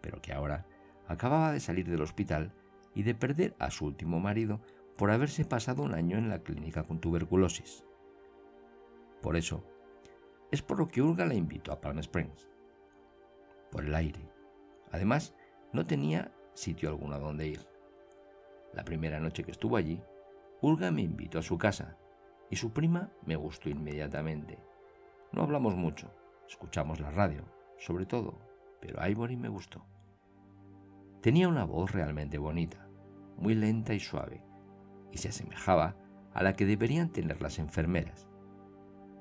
pero 0.00 0.20
que 0.20 0.32
ahora 0.32 0.66
acababa 1.08 1.52
de 1.52 1.60
salir 1.60 1.88
del 1.88 2.02
hospital 2.02 2.52
y 2.94 3.02
de 3.04 3.14
perder 3.14 3.56
a 3.58 3.70
su 3.70 3.86
último 3.86 4.20
marido 4.20 4.60
por 4.96 5.10
haberse 5.10 5.44
pasado 5.44 5.82
un 5.82 5.94
año 5.94 6.18
en 6.18 6.28
la 6.28 6.40
clínica 6.40 6.82
con 6.82 7.00
tuberculosis. 7.00 7.84
Por 9.22 9.36
eso, 9.36 9.64
es 10.50 10.62
por 10.62 10.78
lo 10.78 10.88
que 10.88 11.00
Ulga 11.00 11.24
la 11.26 11.34
invitó 11.34 11.72
a 11.72 11.80
Palm 11.80 11.98
Springs. 12.00 12.48
Por 13.70 13.84
el 13.84 13.94
aire. 13.94 14.20
Además, 14.90 15.34
no 15.72 15.86
tenía 15.86 16.32
sitio 16.60 16.88
alguno 16.88 17.14
a 17.14 17.18
donde 17.18 17.48
ir. 17.48 17.66
La 18.72 18.84
primera 18.84 19.18
noche 19.18 19.42
que 19.42 19.50
estuvo 19.50 19.76
allí, 19.76 20.02
Ulga 20.60 20.90
me 20.90 21.02
invitó 21.02 21.38
a 21.38 21.42
su 21.42 21.58
casa 21.58 21.96
y 22.50 22.56
su 22.56 22.72
prima 22.72 23.10
me 23.24 23.36
gustó 23.36 23.68
inmediatamente. 23.68 24.58
No 25.32 25.42
hablamos 25.42 25.74
mucho, 25.74 26.12
escuchamos 26.46 27.00
la 27.00 27.10
radio, 27.10 27.44
sobre 27.78 28.06
todo 28.06 28.50
pero 28.80 29.06
Ivory 29.06 29.36
me 29.36 29.48
gustó. 29.48 29.84
Tenía 31.20 31.48
una 31.48 31.64
voz 31.64 31.92
realmente 31.92 32.38
bonita, 32.38 32.88
muy 33.36 33.54
lenta 33.54 33.94
y 33.94 34.00
suave, 34.00 34.42
y 35.12 35.18
se 35.18 35.28
asemejaba 35.28 35.96
a 36.32 36.42
la 36.42 36.54
que 36.54 36.66
deberían 36.66 37.10
tener 37.10 37.42
las 37.42 37.58
enfermeras. 37.58 38.26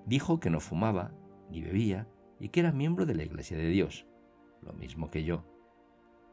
Dijo 0.05 0.39
que 0.39 0.49
no 0.49 0.59
fumaba 0.59 1.11
ni 1.49 1.61
bebía 1.61 2.07
y 2.39 2.49
que 2.49 2.61
era 2.61 2.71
miembro 2.71 3.05
de 3.05 3.15
la 3.15 3.23
Iglesia 3.23 3.57
de 3.57 3.67
Dios, 3.67 4.07
lo 4.61 4.73
mismo 4.73 5.11
que 5.11 5.23
yo. 5.23 5.43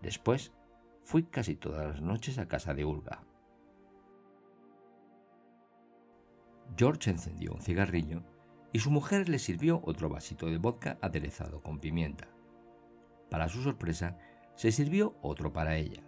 Después 0.03 0.53
fui 1.07 1.23
casi 1.23 1.55
todas 1.55 1.87
las 1.87 2.03
noches 2.03 2.37
a 2.39 2.49
casa 2.49 2.75
de 2.75 2.85
Ulga. 2.85 3.23
George 6.77 7.11
encendió 7.11 7.53
un 7.53 7.63
cigarrillo 7.63 8.25
y 8.73 8.81
su 8.81 8.91
mujer 8.91 9.29
le 9.29 9.39
sirvió 9.39 9.81
otro 9.85 10.09
vasito 10.09 10.47
de 10.47 10.59
vodka 10.59 10.99
aderezado 11.01 11.63
con 11.63 11.79
pimienta. 11.79 12.27
Para 13.31 13.49
su 13.49 13.63
sorpresa, 13.63 14.19
se 14.57 14.73
sirvió 14.73 15.17
otro 15.23 15.53
para 15.53 15.77
ella. 15.77 16.03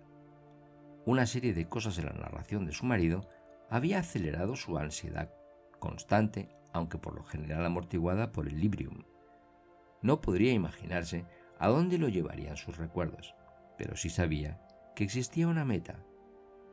Una 1.06 1.26
serie 1.26 1.54
de 1.54 1.68
cosas 1.68 1.96
en 1.98 2.06
la 2.06 2.12
narración 2.12 2.66
de 2.66 2.72
su 2.72 2.84
marido 2.84 3.30
había 3.70 4.00
acelerado 4.00 4.56
su 4.56 4.78
ansiedad 4.78 5.32
constante, 5.78 6.48
aunque 6.72 6.98
por 6.98 7.14
lo 7.14 7.22
general 7.22 7.64
amortiguada 7.64 8.32
por 8.32 8.48
el 8.48 8.60
librium. 8.60 9.04
No 10.02 10.20
podría 10.20 10.52
imaginarse 10.52 11.24
a 11.60 11.68
dónde 11.68 11.98
lo 11.98 12.08
llevarían 12.08 12.56
sus 12.56 12.78
recuerdos, 12.78 13.36
pero 13.76 13.96
sí 13.96 14.10
sabía 14.10 14.60
que 14.98 15.04
existía 15.04 15.46
una 15.46 15.64
meta, 15.64 16.04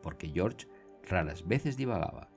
porque 0.01 0.29
George 0.29 0.67
raras 1.03 1.47
veces 1.47 1.77
divagaba. 1.77 2.27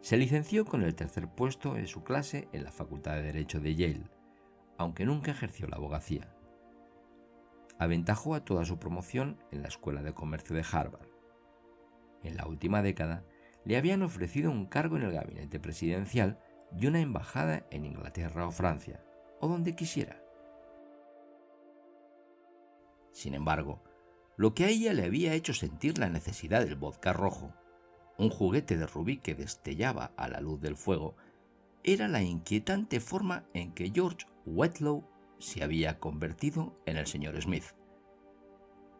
Se 0.00 0.16
licenció 0.16 0.64
con 0.64 0.82
el 0.82 0.94
tercer 0.94 1.28
puesto 1.28 1.76
en 1.76 1.86
su 1.86 2.04
clase 2.04 2.48
en 2.52 2.64
la 2.64 2.72
Facultad 2.72 3.16
de 3.16 3.24
Derecho 3.24 3.60
de 3.60 3.74
Yale, 3.74 4.10
aunque 4.78 5.04
nunca 5.04 5.32
ejerció 5.32 5.66
la 5.66 5.76
abogacía. 5.76 6.34
Aventajó 7.78 8.34
a 8.34 8.46
toda 8.46 8.64
su 8.64 8.78
promoción 8.78 9.44
en 9.50 9.60
la 9.60 9.68
Escuela 9.68 10.02
de 10.02 10.14
Comercio 10.14 10.56
de 10.56 10.64
Harvard. 10.72 11.10
En 12.22 12.38
la 12.38 12.46
última 12.46 12.80
década 12.80 13.26
le 13.66 13.76
habían 13.76 14.00
ofrecido 14.00 14.50
un 14.50 14.64
cargo 14.64 14.96
en 14.96 15.02
el 15.02 15.12
gabinete 15.12 15.60
presidencial 15.60 16.40
y 16.74 16.86
una 16.86 17.00
embajada 17.00 17.66
en 17.70 17.84
Inglaterra 17.84 18.46
o 18.46 18.52
Francia, 18.52 19.04
o 19.38 19.48
donde 19.48 19.76
quisiera. 19.76 20.24
Sin 23.12 23.34
embargo, 23.34 23.82
lo 24.38 24.54
que 24.54 24.64
a 24.64 24.68
ella 24.68 24.94
le 24.94 25.04
había 25.04 25.34
hecho 25.34 25.52
sentir 25.52 25.98
la 25.98 26.08
necesidad 26.08 26.64
del 26.64 26.76
vodka 26.76 27.12
rojo, 27.12 27.52
un 28.18 28.30
juguete 28.30 28.76
de 28.76 28.86
rubí 28.86 29.18
que 29.18 29.34
destellaba 29.34 30.12
a 30.16 30.28
la 30.28 30.40
luz 30.40 30.60
del 30.60 30.76
fuego, 30.76 31.16
era 31.82 32.06
la 32.06 32.22
inquietante 32.22 33.00
forma 33.00 33.46
en 33.52 33.72
que 33.72 33.90
George 33.90 34.26
Wetlow 34.46 35.04
se 35.40 35.64
había 35.64 35.98
convertido 35.98 36.80
en 36.86 36.98
el 36.98 37.08
señor 37.08 37.40
Smith. 37.42 37.64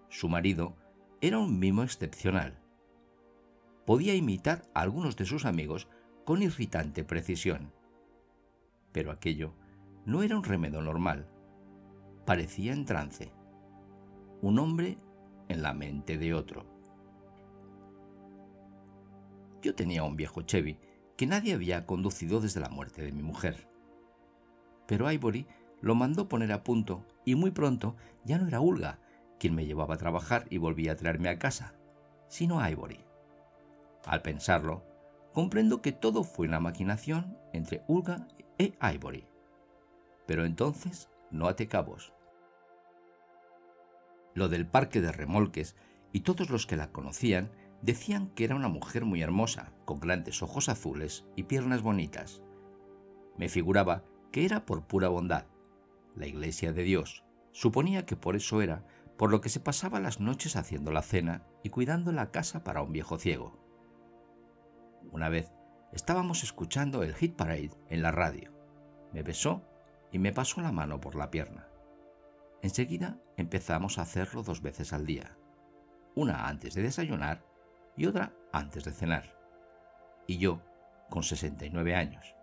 Su 0.09 0.29
marido 0.29 0.75
era 1.21 1.39
un 1.39 1.61
mimo 1.61 1.85
excepcional. 1.85 2.59
Podía 3.87 4.17
imitar 4.17 4.63
a 4.75 4.81
algunos 4.81 5.15
de 5.15 5.25
sus 5.25 5.45
amigos 5.45 5.89
con 6.25 6.43
irritante 6.43 7.05
precisión. 7.05 7.73
Pero 8.91 9.13
aquello 9.13 9.55
no 10.05 10.25
era 10.25 10.37
un 10.37 10.43
remedo 10.43 10.83
normal. 10.83 11.31
Parecía 12.27 12.73
en 12.73 12.85
trance. 12.85 13.33
Un 14.43 14.59
hombre 14.59 14.99
en 15.49 15.63
la 15.63 15.75
mente 15.75 16.19
de 16.19 16.35
otro. 16.35 16.67
Yo 19.63 19.75
tenía 19.75 20.05
un 20.05 20.17
viejo 20.17 20.43
Chevy 20.43 20.79
que 21.17 21.27
nadie 21.27 21.55
había 21.55 21.85
conducido 21.87 22.41
desde 22.41 22.61
la 22.61 22.69
muerte 22.69 23.03
de 23.03 23.13
mi 23.13 23.23
mujer 23.23 23.69
pero 24.89 25.13
Ivory 25.13 25.47
lo 25.83 25.95
mandó 25.95 26.29
poner 26.29 26.51
a 26.51 26.65
punto 26.65 27.07
y 27.25 27.37
muy 27.37 27.53
pronto 27.53 27.95
ya 28.25 28.39
no 28.39 28.49
era 28.49 28.61
Ulga 28.61 28.99
quien 29.39 29.55
me 29.55 29.67
llevaba 29.67 29.95
a 29.95 29.99
trabajar 29.99 30.47
y 30.51 30.57
volvía 30.57 30.93
a 30.93 30.97
traerme 30.97 31.29
a 31.29 31.39
casa, 31.39 31.75
sino 32.27 32.67
Ivory. 32.67 33.05
Al 34.05 34.23
pensarlo, 34.23 34.83
comprendo 35.33 35.81
que 35.81 35.93
todo 35.93 36.25
fue 36.25 36.49
una 36.49 36.59
maquinación 36.59 37.39
entre 37.53 37.85
Ulga 37.87 38.27
e 38.59 38.73
Ivory. 38.83 39.29
Pero 40.27 40.45
entonces 40.45 41.09
no 41.31 41.47
ate 41.47 41.69
cabos. 41.69 42.13
Lo 44.39 44.49
del 44.49 44.69
parque 44.69 45.01
de 45.01 45.11
remolques 45.11 45.75
y 46.13 46.21
todos 46.21 46.49
los 46.49 46.69
que 46.69 46.77
la 46.77 46.93
conocían 46.93 47.51
decían 47.83 48.29
que 48.37 48.45
era 48.45 48.55
una 48.55 48.69
mujer 48.69 49.05
muy 49.05 49.21
hermosa, 49.21 49.73
con 49.85 49.99
grandes 49.99 50.45
ojos 50.45 50.69
azules 50.69 51.27
y 51.35 51.43
piernas 51.43 51.83
bonitas. 51.83 52.41
Me 53.37 53.49
figuraba 53.49 54.05
que 54.31 54.45
era 54.45 54.65
por 54.65 54.87
pura 54.87 55.09
bondad. 55.09 55.47
La 56.15 56.29
iglesia 56.29 56.73
de 56.73 56.85
Dios 56.85 57.25
suponía 57.51 58.07
que 58.07 58.15
por 58.15 58.37
eso 58.37 58.63
era 58.63 58.87
por 59.17 59.33
lo 59.33 59.41
que 59.41 59.49
se 59.49 59.59
pasaba 59.59 59.99
las 59.99 60.21
noches 60.21 60.55
haciendo 60.55 60.93
la 60.93 61.03
cena 61.03 61.43
y 61.65 61.71
cuidando 61.71 62.13
la 62.13 62.31
casa 62.31 62.63
para 62.63 62.81
un 62.83 62.93
viejo 62.93 63.19
ciego. 63.19 63.59
Una 65.11 65.29
vez 65.29 65.53
estábamos 65.93 66.45
escuchando 66.45 67.03
el 67.03 67.13
Hit 67.17 67.35
Parade 67.35 67.73
en 67.89 68.03
la 68.03 68.13
radio. 68.13 68.53
Me 69.13 69.25
besó 69.25 69.65
y 70.13 70.21
me 70.21 70.31
pasó 70.31 70.61
la 70.61 70.71
mano 70.71 71.01
por 71.01 71.17
la 71.17 71.29
pierna. 71.33 71.67
Enseguida 72.63 73.19
empezamos 73.39 73.99
a 73.99 74.03
hacerlo 74.03 74.43
dos 74.43 74.61
veces 74.61 74.93
al 74.93 75.07
día, 75.07 75.39
una 76.17 76.49
antes 76.49 76.75
de 76.75 76.83
desayunar 76.83 77.47
y 77.97 78.07
otra 78.07 78.35
antes 78.53 78.83
de 78.85 78.91
cenar. 78.91 79.39
Y 80.27 80.39
yo, 80.39 80.61
con 81.09 81.23
69 81.23 81.95
años. 81.95 82.35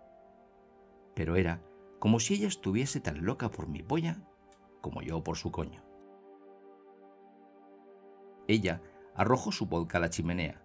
Pero 1.14 1.36
era 1.36 1.60
como 1.98 2.18
si 2.18 2.34
ella 2.34 2.48
estuviese 2.48 3.00
tan 3.00 3.24
loca 3.24 3.50
por 3.50 3.68
mi 3.68 3.82
polla 3.82 4.16
como 4.80 5.02
yo 5.02 5.22
por 5.22 5.36
su 5.36 5.52
coño. 5.52 5.84
Ella 8.48 8.80
arrojó 9.14 9.52
su 9.52 9.66
vodka 9.66 9.98
a 9.98 10.00
la 10.00 10.10
chimenea, 10.10 10.62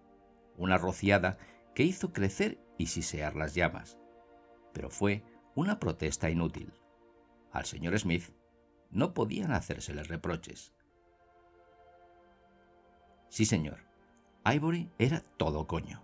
una 0.55 0.77
rociada 0.77 1.37
que 1.75 1.83
hizo 1.83 2.13
crecer 2.13 2.63
y 2.77 2.87
sisear 2.87 3.35
las 3.35 3.53
llamas, 3.53 3.97
pero 4.73 4.89
fue 4.89 5.25
una 5.55 5.79
protesta 5.79 6.29
inútil. 6.29 6.73
Al 7.51 7.65
señor 7.65 7.99
Smith 7.99 8.31
no 8.91 9.13
podían 9.13 9.51
hacérseles 9.51 10.07
reproches. 10.07 10.73
Sí, 13.29 13.45
señor, 13.45 13.79
Ivory 14.45 14.89
era 14.97 15.21
todo 15.37 15.67
coño. 15.67 16.03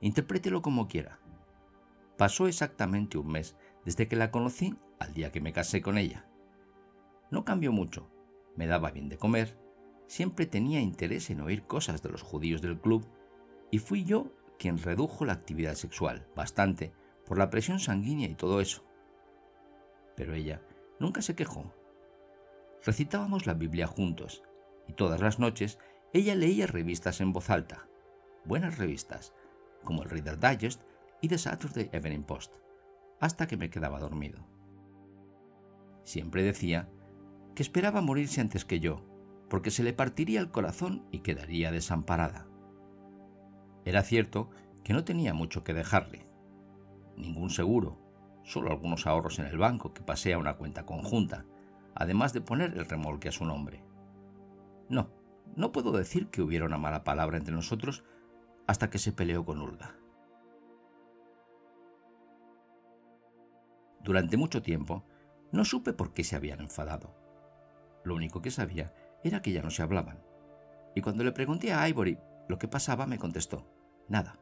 Interprételo 0.00 0.62
como 0.62 0.88
quiera. 0.88 1.20
Pasó 2.18 2.48
exactamente 2.48 3.18
un 3.18 3.28
mes 3.28 3.56
desde 3.84 4.08
que 4.08 4.16
la 4.16 4.30
conocí 4.30 4.76
al 4.98 5.12
día 5.12 5.30
que 5.30 5.40
me 5.40 5.52
casé 5.52 5.82
con 5.82 5.98
ella. 5.98 6.26
No 7.30 7.44
cambió 7.44 7.72
mucho, 7.72 8.10
me 8.56 8.66
daba 8.66 8.90
bien 8.90 9.08
de 9.08 9.18
comer, 9.18 9.58
siempre 10.06 10.46
tenía 10.46 10.80
interés 10.80 11.30
en 11.30 11.40
oír 11.40 11.64
cosas 11.66 12.02
de 12.02 12.08
los 12.08 12.22
judíos 12.22 12.62
del 12.62 12.80
club 12.80 13.06
y 13.70 13.78
fui 13.78 14.04
yo 14.04 14.32
quien 14.58 14.78
redujo 14.78 15.24
la 15.24 15.34
actividad 15.34 15.74
sexual 15.74 16.26
bastante 16.34 16.92
por 17.26 17.38
la 17.38 17.50
presión 17.50 17.78
sanguínea 17.80 18.28
y 18.28 18.34
todo 18.34 18.60
eso. 18.60 18.84
Pero 20.16 20.34
ella 20.34 20.62
nunca 20.98 21.20
se 21.20 21.34
quejó. 21.34 21.74
Recitábamos 22.86 23.46
la 23.46 23.54
Biblia 23.54 23.88
juntos 23.88 24.44
y 24.86 24.92
todas 24.92 25.20
las 25.20 25.40
noches 25.40 25.80
ella 26.12 26.36
leía 26.36 26.68
revistas 26.68 27.20
en 27.20 27.32
voz 27.32 27.50
alta, 27.50 27.88
buenas 28.44 28.78
revistas, 28.78 29.34
como 29.82 30.04
el 30.04 30.08
Reader 30.08 30.38
Digest 30.38 30.82
y 31.20 31.26
The 31.26 31.36
Saturday 31.36 31.90
Evening 31.92 32.22
Post 32.22 32.54
hasta 33.18 33.48
que 33.48 33.56
me 33.56 33.70
quedaba 33.70 33.98
dormido. 33.98 34.46
Siempre 36.04 36.44
decía 36.44 36.88
que 37.56 37.64
esperaba 37.64 38.02
morirse 38.02 38.40
antes 38.40 38.64
que 38.64 38.78
yo, 38.78 39.02
porque 39.50 39.72
se 39.72 39.82
le 39.82 39.92
partiría 39.92 40.38
el 40.38 40.52
corazón 40.52 41.08
y 41.10 41.20
quedaría 41.20 41.72
desamparada. 41.72 42.46
Era 43.84 44.04
cierto 44.04 44.50
que 44.84 44.92
no 44.92 45.02
tenía 45.02 45.34
mucho 45.34 45.64
que 45.64 45.74
dejarle. 45.74 46.28
Ningún 47.16 47.50
seguro, 47.50 47.98
solo 48.44 48.70
algunos 48.70 49.08
ahorros 49.08 49.40
en 49.40 49.46
el 49.46 49.58
banco 49.58 49.92
que 49.92 50.02
pasé 50.02 50.34
a 50.34 50.38
una 50.38 50.56
cuenta 50.56 50.86
conjunta, 50.86 51.46
además 51.96 52.32
de 52.32 52.42
poner 52.42 52.76
el 52.76 52.84
remolque 52.84 53.28
a 53.28 53.32
su 53.32 53.44
nombre. 53.44 53.82
No, 54.88 55.10
no 55.56 55.72
puedo 55.72 55.92
decir 55.92 56.28
que 56.28 56.42
hubiera 56.42 56.66
una 56.66 56.78
mala 56.78 57.02
palabra 57.02 57.38
entre 57.38 57.54
nosotros 57.54 58.04
hasta 58.66 58.90
que 58.90 58.98
se 58.98 59.12
peleó 59.12 59.44
con 59.44 59.60
Ulga. 59.60 59.96
Durante 64.02 64.36
mucho 64.36 64.62
tiempo 64.62 65.04
no 65.52 65.64
supe 65.64 65.92
por 65.92 66.12
qué 66.12 66.22
se 66.22 66.36
habían 66.36 66.60
enfadado. 66.60 67.14
Lo 68.04 68.14
único 68.14 68.42
que 68.42 68.50
sabía 68.50 68.94
era 69.24 69.42
que 69.42 69.52
ya 69.52 69.62
no 69.62 69.70
se 69.70 69.82
hablaban. 69.82 70.22
Y 70.94 71.00
cuando 71.00 71.24
le 71.24 71.32
pregunté 71.32 71.72
a 71.72 71.88
Ivory 71.88 72.18
lo 72.48 72.58
que 72.58 72.68
pasaba, 72.68 73.06
me 73.06 73.18
contestó, 73.18 73.66
nada. 74.08 74.38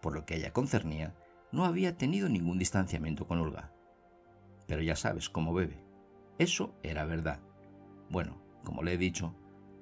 Por 0.00 0.14
lo 0.14 0.24
que 0.24 0.36
ella 0.36 0.52
concernía, 0.52 1.14
no 1.52 1.64
había 1.64 1.96
tenido 1.96 2.28
ningún 2.28 2.58
distanciamiento 2.58 3.26
con 3.26 3.38
Olga. 3.38 3.72
Pero 4.66 4.82
ya 4.82 4.96
sabes 4.96 5.28
cómo 5.28 5.52
bebe. 5.52 5.85
Eso 6.38 6.74
era 6.82 7.04
verdad. 7.04 7.40
Bueno, 8.10 8.42
como 8.64 8.82
le 8.82 8.94
he 8.94 8.98
dicho, 8.98 9.34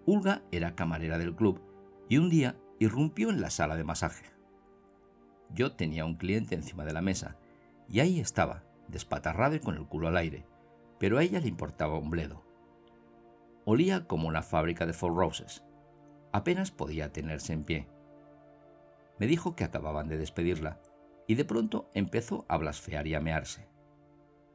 Ulga 0.07 0.43
era 0.53 0.75
camarera 0.75 1.19
del 1.19 1.35
club 1.35 1.61
y 2.09 2.19
un 2.19 2.31
día 2.31 2.57
irrumpió 2.79 3.31
en 3.31 3.41
la 3.41 3.51
sala 3.51 3.77
de 3.77 3.85
masaje. 3.85 4.27
Yo 5.51 5.73
tenía 5.73 6.05
un 6.05 6.17
cliente 6.17 6.55
encima 6.55 6.85
de 6.85 6.93
la 6.93 7.01
mesa 7.01 7.37
y 7.89 8.01
ahí 8.01 8.21
estaba, 8.21 8.65
despatarrado 8.89 9.55
y 9.55 9.61
con 9.61 9.77
el 9.77 9.87
culo 9.87 10.09
al 10.09 10.17
aire, 10.17 10.47
pero 10.99 11.19
a 11.19 11.23
ella 11.23 11.41
le 11.41 11.49
importaba 11.49 11.99
un 11.99 12.11
bledo. 12.11 12.45
Olía 13.65 14.07
como 14.07 14.29
una 14.29 14.43
fábrica 14.43 14.85
de 14.85 14.93
Four 14.93 15.17
Roses. 15.17 15.65
Apenas 16.33 16.71
podía 16.71 17.13
tenerse 17.13 17.53
en 17.53 17.65
pie. 17.65 17.89
Me 19.19 19.27
dijo 19.27 19.57
que 19.57 19.65
acababan 19.65 20.09
de 20.09 20.19
despedirla 20.19 20.81
y 21.27 21.37
de 21.37 21.45
pronto 21.45 21.89
empezó 21.95 22.45
a 22.49 22.59
blasfear 22.59 23.07
y 23.07 23.15
a 23.15 23.21
mearse. 23.21 23.67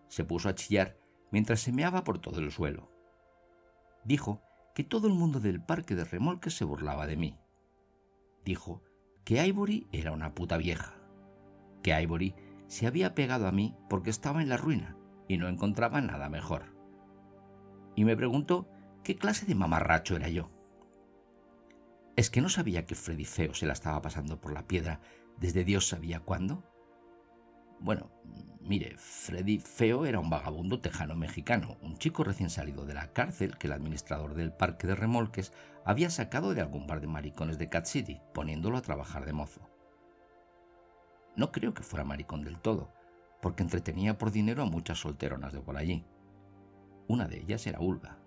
Se 0.10 0.24
puso 0.24 0.50
a 0.50 0.56
chillar 0.56 0.99
mientras 1.32 1.60
se 1.62 1.72
meaba 1.72 2.04
por 2.04 2.20
todo 2.20 2.40
el 2.40 2.52
suelo. 2.52 2.90
Dijo 4.04 4.42
que 4.74 4.84
todo 4.84 5.08
el 5.08 5.14
mundo 5.14 5.40
del 5.40 5.62
parque 5.62 5.96
de 5.96 6.06
remolques 6.06 6.56
se 6.56 6.66
burlaba 6.66 7.08
de 7.08 7.18
mí. 7.18 7.38
Dijo 8.46 8.84
que 9.26 9.46
Ivory 9.46 9.88
era 9.92 10.12
una 10.12 10.34
puta 10.34 10.58
vieja, 10.58 10.96
que 11.84 12.00
Ivory 12.02 12.36
se 12.68 12.88
había 12.88 13.16
pegado 13.16 13.48
a 13.48 13.52
mí 13.52 13.76
porque 13.90 14.10
estaba 14.10 14.42
en 14.42 14.50
la 14.50 14.58
ruina 14.58 14.96
y 15.28 15.38
no 15.38 15.48
encontraba 15.48 16.02
nada 16.02 16.30
mejor. 16.30 16.76
Y 17.96 18.06
me 18.06 18.16
preguntó 18.16 18.68
qué 19.04 19.16
clase 19.16 19.46
de 19.46 19.56
mamarracho 19.56 20.16
era 20.16 20.30
yo. 20.30 20.50
¿Es 22.16 22.30
que 22.30 22.42
no 22.42 22.50
sabía 22.50 22.86
que 22.86 22.96
Freddy 22.96 23.26
Feo 23.26 23.54
se 23.54 23.66
la 23.66 23.74
estaba 23.74 24.02
pasando 24.02 24.40
por 24.40 24.54
la 24.54 24.68
piedra 24.68 25.00
desde 25.38 25.64
Dios 25.64 25.88
sabía 25.88 26.20
cuándo? 26.20 26.64
Bueno, 27.80 28.12
mire, 28.60 28.96
Freddy 28.98 29.60
Feo 29.60 30.06
era 30.06 30.20
un 30.20 30.30
vagabundo 30.30 30.82
tejano 30.82 31.16
mexicano, 31.16 31.78
un 31.82 31.98
chico 31.98 32.24
recién 32.24 32.50
salido 32.50 32.86
de 32.86 32.94
la 32.94 33.14
cárcel 33.14 33.58
que 33.58 33.68
el 33.68 33.74
administrador 33.74 34.34
del 34.34 34.52
parque 34.52 34.86
de 34.86 34.96
remolques 34.96 35.54
había 35.86 36.10
sacado 36.10 36.54
de 36.54 36.62
algún 36.62 36.88
bar 36.88 37.00
de 37.00 37.08
maricones 37.08 37.58
de 37.58 37.70
Cat 37.70 37.86
City, 37.86 38.20
poniéndolo 38.34 38.78
a 38.78 38.82
trabajar 38.82 39.26
de 39.26 39.34
mozo. 39.34 39.70
No 41.38 41.52
creo 41.54 41.74
que 41.74 41.84
fuera 41.84 42.04
maricón 42.04 42.44
del 42.44 42.60
todo, 42.60 42.94
porque 43.42 43.64
entretenía 43.64 44.18
por 44.18 44.32
dinero 44.32 44.64
a 44.64 44.66
muchas 44.66 45.00
solteronas 45.00 45.54
de 45.54 45.62
por 45.62 45.78
allí. 45.78 46.06
Una 47.08 47.28
de 47.28 47.40
ellas 47.40 47.66
era 47.66 47.80
Ulga. 47.80 48.18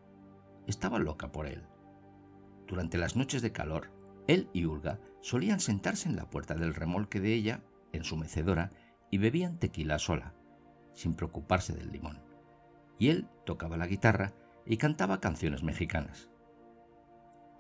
Estaba 0.67 0.99
loca 0.99 1.31
por 1.31 1.47
él. 1.47 1.67
Durante 2.67 2.97
las 2.97 3.17
noches 3.17 3.43
de 3.43 3.53
calor, 3.53 3.91
él 4.29 4.49
y 4.55 4.65
Ulga 4.65 4.99
solían 5.21 5.61
sentarse 5.61 6.09
en 6.09 6.17
la 6.17 6.31
puerta 6.31 6.55
del 6.55 6.75
remolque 6.75 7.21
de 7.21 7.35
ella, 7.35 7.61
en 7.93 8.05
su 8.05 8.17
mecedora, 8.17 8.71
y 9.13 9.19
bebían 9.19 9.59
tequila 9.59 9.99
sola, 9.99 10.33
sin 10.95 11.15
preocuparse 11.15 11.75
del 11.75 11.93
limón. 11.93 12.19
Y 12.99 13.11
él 13.11 13.29
tocaba 13.45 13.77
la 13.77 13.87
guitarra 13.87 14.33
y 14.65 14.79
cantaba 14.79 15.21
canciones 15.21 15.63
mexicanas. 15.63 16.31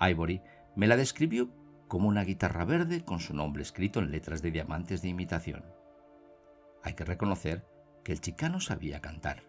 Ivory 0.00 0.40
me 0.74 0.86
la 0.86 0.96
describió 0.96 1.50
como 1.88 2.08
una 2.08 2.24
guitarra 2.24 2.64
verde 2.64 3.04
con 3.04 3.20
su 3.20 3.34
nombre 3.34 3.62
escrito 3.62 4.00
en 4.00 4.10
letras 4.10 4.40
de 4.40 4.50
diamantes 4.50 5.02
de 5.02 5.08
imitación. 5.08 5.62
Hay 6.82 6.94
que 6.94 7.04
reconocer 7.04 7.66
que 8.02 8.12
el 8.12 8.20
chicano 8.22 8.58
sabía 8.58 9.02
cantar. 9.02 9.42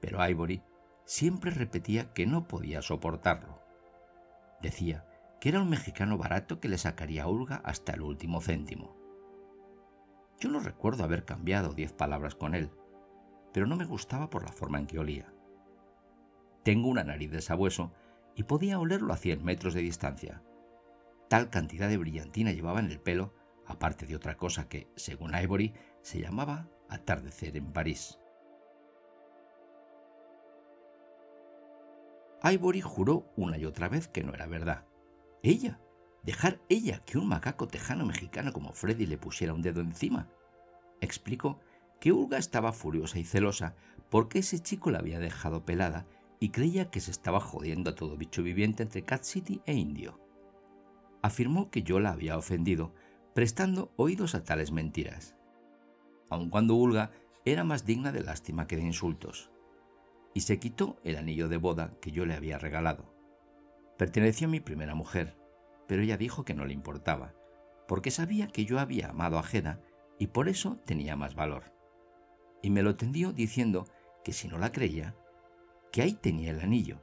Pero 0.00 0.24
Ivory 0.24 0.62
siempre 1.04 1.50
repetía 1.50 2.12
que 2.12 2.24
no 2.24 2.46
podía 2.46 2.82
soportarlo. 2.82 3.60
Decía 4.62 5.04
que 5.40 5.48
era 5.48 5.60
un 5.60 5.70
mexicano 5.70 6.18
barato 6.18 6.60
que 6.60 6.68
le 6.68 6.78
sacaría 6.78 7.24
a 7.24 7.26
Olga 7.26 7.62
hasta 7.64 7.94
el 7.94 8.02
último 8.02 8.40
céntimo. 8.40 8.97
Yo 10.40 10.48
no 10.48 10.60
recuerdo 10.60 11.02
haber 11.02 11.24
cambiado 11.24 11.74
diez 11.74 11.92
palabras 11.92 12.34
con 12.34 12.54
él, 12.54 12.70
pero 13.52 13.66
no 13.66 13.76
me 13.76 13.84
gustaba 13.84 14.30
por 14.30 14.44
la 14.44 14.52
forma 14.52 14.78
en 14.78 14.86
que 14.86 14.98
olía. 14.98 15.32
Tengo 16.62 16.88
una 16.88 17.02
nariz 17.02 17.30
de 17.30 17.40
sabueso 17.40 17.92
y 18.36 18.44
podía 18.44 18.78
olerlo 18.78 19.12
a 19.12 19.16
cien 19.16 19.44
metros 19.44 19.74
de 19.74 19.80
distancia. 19.80 20.42
Tal 21.28 21.50
cantidad 21.50 21.88
de 21.88 21.96
brillantina 21.96 22.52
llevaba 22.52 22.78
en 22.78 22.86
el 22.86 23.00
pelo, 23.00 23.34
aparte 23.66 24.06
de 24.06 24.14
otra 24.14 24.36
cosa 24.36 24.68
que, 24.68 24.88
según 24.94 25.34
Ivory, 25.34 25.74
se 26.02 26.20
llamaba 26.20 26.68
atardecer 26.88 27.56
en 27.56 27.72
París. 27.72 28.18
Ivory 32.44 32.80
juró 32.80 33.32
una 33.36 33.58
y 33.58 33.64
otra 33.64 33.88
vez 33.88 34.06
que 34.06 34.22
no 34.22 34.32
era 34.32 34.46
verdad. 34.46 34.86
Ella 35.42 35.80
dejar 36.22 36.60
ella 36.68 37.04
que 37.04 37.18
un 37.18 37.28
macaco 37.28 37.68
tejano 37.68 38.04
mexicano 38.06 38.52
como 38.52 38.72
Freddy 38.72 39.06
le 39.06 39.18
pusiera 39.18 39.54
un 39.54 39.62
dedo 39.62 39.80
encima. 39.80 40.28
Explicó 41.00 41.60
que 42.00 42.12
Ulga 42.12 42.38
estaba 42.38 42.72
furiosa 42.72 43.18
y 43.18 43.24
celosa 43.24 43.74
porque 44.10 44.40
ese 44.40 44.60
chico 44.60 44.90
la 44.90 44.98
había 44.98 45.18
dejado 45.18 45.64
pelada 45.64 46.06
y 46.40 46.50
creía 46.50 46.90
que 46.90 47.00
se 47.00 47.10
estaba 47.10 47.40
jodiendo 47.40 47.90
a 47.90 47.94
todo 47.94 48.16
bicho 48.16 48.42
viviente 48.42 48.82
entre 48.82 49.04
Cat 49.04 49.24
City 49.24 49.60
e 49.66 49.74
Indio. 49.74 50.20
Afirmó 51.22 51.70
que 51.70 51.82
yo 51.82 51.98
la 51.98 52.12
había 52.12 52.38
ofendido, 52.38 52.94
prestando 53.34 53.92
oídos 53.96 54.34
a 54.34 54.44
tales 54.44 54.70
mentiras, 54.70 55.34
aun 56.30 56.48
cuando 56.48 56.74
Ulga 56.74 57.10
era 57.44 57.64
más 57.64 57.84
digna 57.84 58.12
de 58.12 58.22
lástima 58.22 58.66
que 58.66 58.76
de 58.76 58.82
insultos, 58.82 59.50
y 60.34 60.42
se 60.42 60.60
quitó 60.60 60.98
el 61.02 61.16
anillo 61.16 61.48
de 61.48 61.56
boda 61.56 61.94
que 62.00 62.12
yo 62.12 62.24
le 62.24 62.34
había 62.34 62.58
regalado. 62.58 63.12
Perteneció 63.96 64.46
a 64.46 64.50
mi 64.50 64.60
primera 64.60 64.94
mujer, 64.94 65.36
pero 65.88 66.02
ella 66.02 66.16
dijo 66.16 66.44
que 66.44 66.54
no 66.54 66.66
le 66.66 66.74
importaba, 66.74 67.34
porque 67.88 68.12
sabía 68.12 68.46
que 68.46 68.66
yo 68.66 68.78
había 68.78 69.08
amado 69.08 69.38
a 69.38 69.42
Jeda 69.42 69.80
y 70.18 70.28
por 70.28 70.48
eso 70.48 70.76
tenía 70.84 71.16
más 71.16 71.34
valor. 71.34 71.72
Y 72.62 72.70
me 72.70 72.82
lo 72.82 72.94
tendió 72.94 73.32
diciendo 73.32 73.86
que 74.22 74.32
si 74.32 74.46
no 74.46 74.58
la 74.58 74.70
creía, 74.70 75.16
que 75.90 76.02
ahí 76.02 76.12
tenía 76.12 76.50
el 76.50 76.60
anillo 76.60 77.02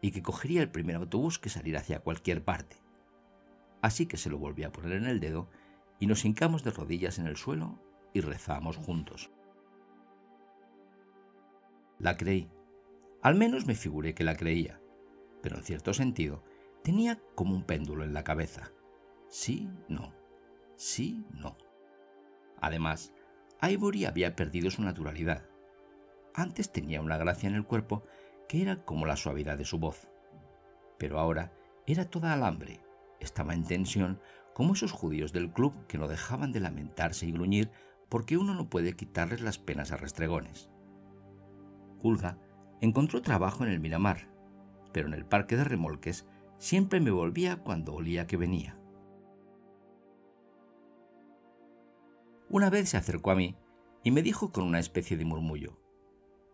y 0.00 0.10
que 0.10 0.22
cogería 0.22 0.62
el 0.62 0.70
primer 0.70 0.96
autobús 0.96 1.38
que 1.38 1.50
saliera 1.50 1.80
hacia 1.80 2.00
cualquier 2.00 2.42
parte. 2.42 2.78
Así 3.82 4.06
que 4.06 4.16
se 4.16 4.30
lo 4.30 4.38
volví 4.38 4.64
a 4.64 4.72
poner 4.72 4.92
en 4.92 5.06
el 5.06 5.20
dedo 5.20 5.50
y 6.00 6.06
nos 6.06 6.24
hincamos 6.24 6.64
de 6.64 6.70
rodillas 6.70 7.18
en 7.18 7.26
el 7.26 7.36
suelo 7.36 7.78
y 8.14 8.20
rezamos 8.20 8.76
juntos. 8.76 9.30
La 11.98 12.16
creí. 12.16 12.50
Al 13.20 13.34
menos 13.34 13.66
me 13.66 13.74
figuré 13.74 14.14
que 14.14 14.24
la 14.24 14.36
creía, 14.36 14.80
pero 15.42 15.56
en 15.56 15.64
cierto 15.64 15.92
sentido 15.92 16.42
Tenía 16.82 17.20
como 17.34 17.54
un 17.54 17.64
péndulo 17.64 18.02
en 18.02 18.12
la 18.12 18.24
cabeza. 18.24 18.72
Sí, 19.28 19.70
no. 19.88 20.12
Sí, 20.76 21.24
no. 21.30 21.56
Además, 22.60 23.12
Ivory 23.62 24.04
había 24.04 24.34
perdido 24.34 24.70
su 24.70 24.82
naturalidad. 24.82 25.48
Antes 26.34 26.72
tenía 26.72 27.00
una 27.00 27.18
gracia 27.18 27.48
en 27.48 27.54
el 27.54 27.64
cuerpo 27.64 28.04
que 28.48 28.62
era 28.62 28.84
como 28.84 29.06
la 29.06 29.16
suavidad 29.16 29.56
de 29.56 29.64
su 29.64 29.78
voz. 29.78 30.08
Pero 30.98 31.20
ahora 31.20 31.52
era 31.86 32.10
toda 32.10 32.32
alambre, 32.32 32.80
estaba 33.20 33.54
en 33.54 33.64
tensión 33.64 34.20
como 34.54 34.74
esos 34.74 34.92
judíos 34.92 35.32
del 35.32 35.52
club 35.52 35.86
que 35.86 35.98
no 35.98 36.08
dejaban 36.08 36.52
de 36.52 36.60
lamentarse 36.60 37.26
y 37.26 37.32
gruñir 37.32 37.70
porque 38.08 38.36
uno 38.36 38.54
no 38.54 38.68
puede 38.68 38.94
quitarles 38.94 39.40
las 39.40 39.58
penas 39.58 39.92
a 39.92 39.96
restregones. 39.96 40.68
Hulga 42.02 42.38
encontró 42.80 43.22
trabajo 43.22 43.64
en 43.64 43.70
el 43.70 43.80
Miramar, 43.80 44.28
pero 44.92 45.06
en 45.06 45.14
el 45.14 45.24
parque 45.24 45.56
de 45.56 45.64
remolques 45.64 46.26
siempre 46.62 47.00
me 47.00 47.10
volvía 47.10 47.56
cuando 47.56 47.92
olía 47.92 48.28
que 48.28 48.36
venía. 48.36 48.78
Una 52.48 52.70
vez 52.70 52.90
se 52.90 52.96
acercó 52.96 53.32
a 53.32 53.34
mí 53.34 53.56
y 54.04 54.12
me 54.12 54.22
dijo 54.22 54.52
con 54.52 54.62
una 54.62 54.78
especie 54.78 55.16
de 55.16 55.24
murmullo, 55.24 55.80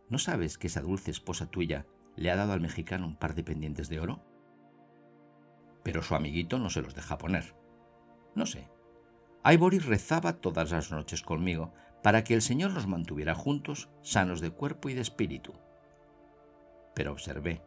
¿No 0.09 0.16
sabes 0.16 0.57
que 0.57 0.68
esa 0.68 0.81
dulce 0.81 1.11
esposa 1.11 1.51
tuya 1.51 1.85
le 2.16 2.31
ha 2.31 2.37
dado 2.37 2.55
al 2.55 2.62
mexicano 2.62 3.07
un 3.07 3.16
par 3.16 3.35
de 3.35 3.44
pendientes 3.44 3.90
de 3.90 4.01
oro? 4.01 4.25
Pero 5.83 6.03
su 6.03 6.14
amiguito 6.14 6.59
no 6.59 6.71
se 6.71 6.81
los 6.81 6.94
deja 6.94 7.18
poner. 7.18 7.55
No 8.35 8.47
sé. 8.47 8.71
Ivory 9.44 9.79
rezaba 9.79 10.40
todas 10.40 10.71
las 10.71 10.90
noches 10.90 11.21
conmigo 11.21 11.75
para 12.03 12.25
que 12.25 12.33
el 12.33 12.40
Señor 12.40 12.71
nos 12.71 12.87
mantuviera 12.87 13.35
juntos, 13.35 13.90
sanos 14.01 14.40
de 14.40 14.53
cuerpo 14.53 14.88
y 14.88 14.94
de 14.94 15.03
espíritu. 15.03 15.53
Pero 16.94 17.12
observé. 17.12 17.61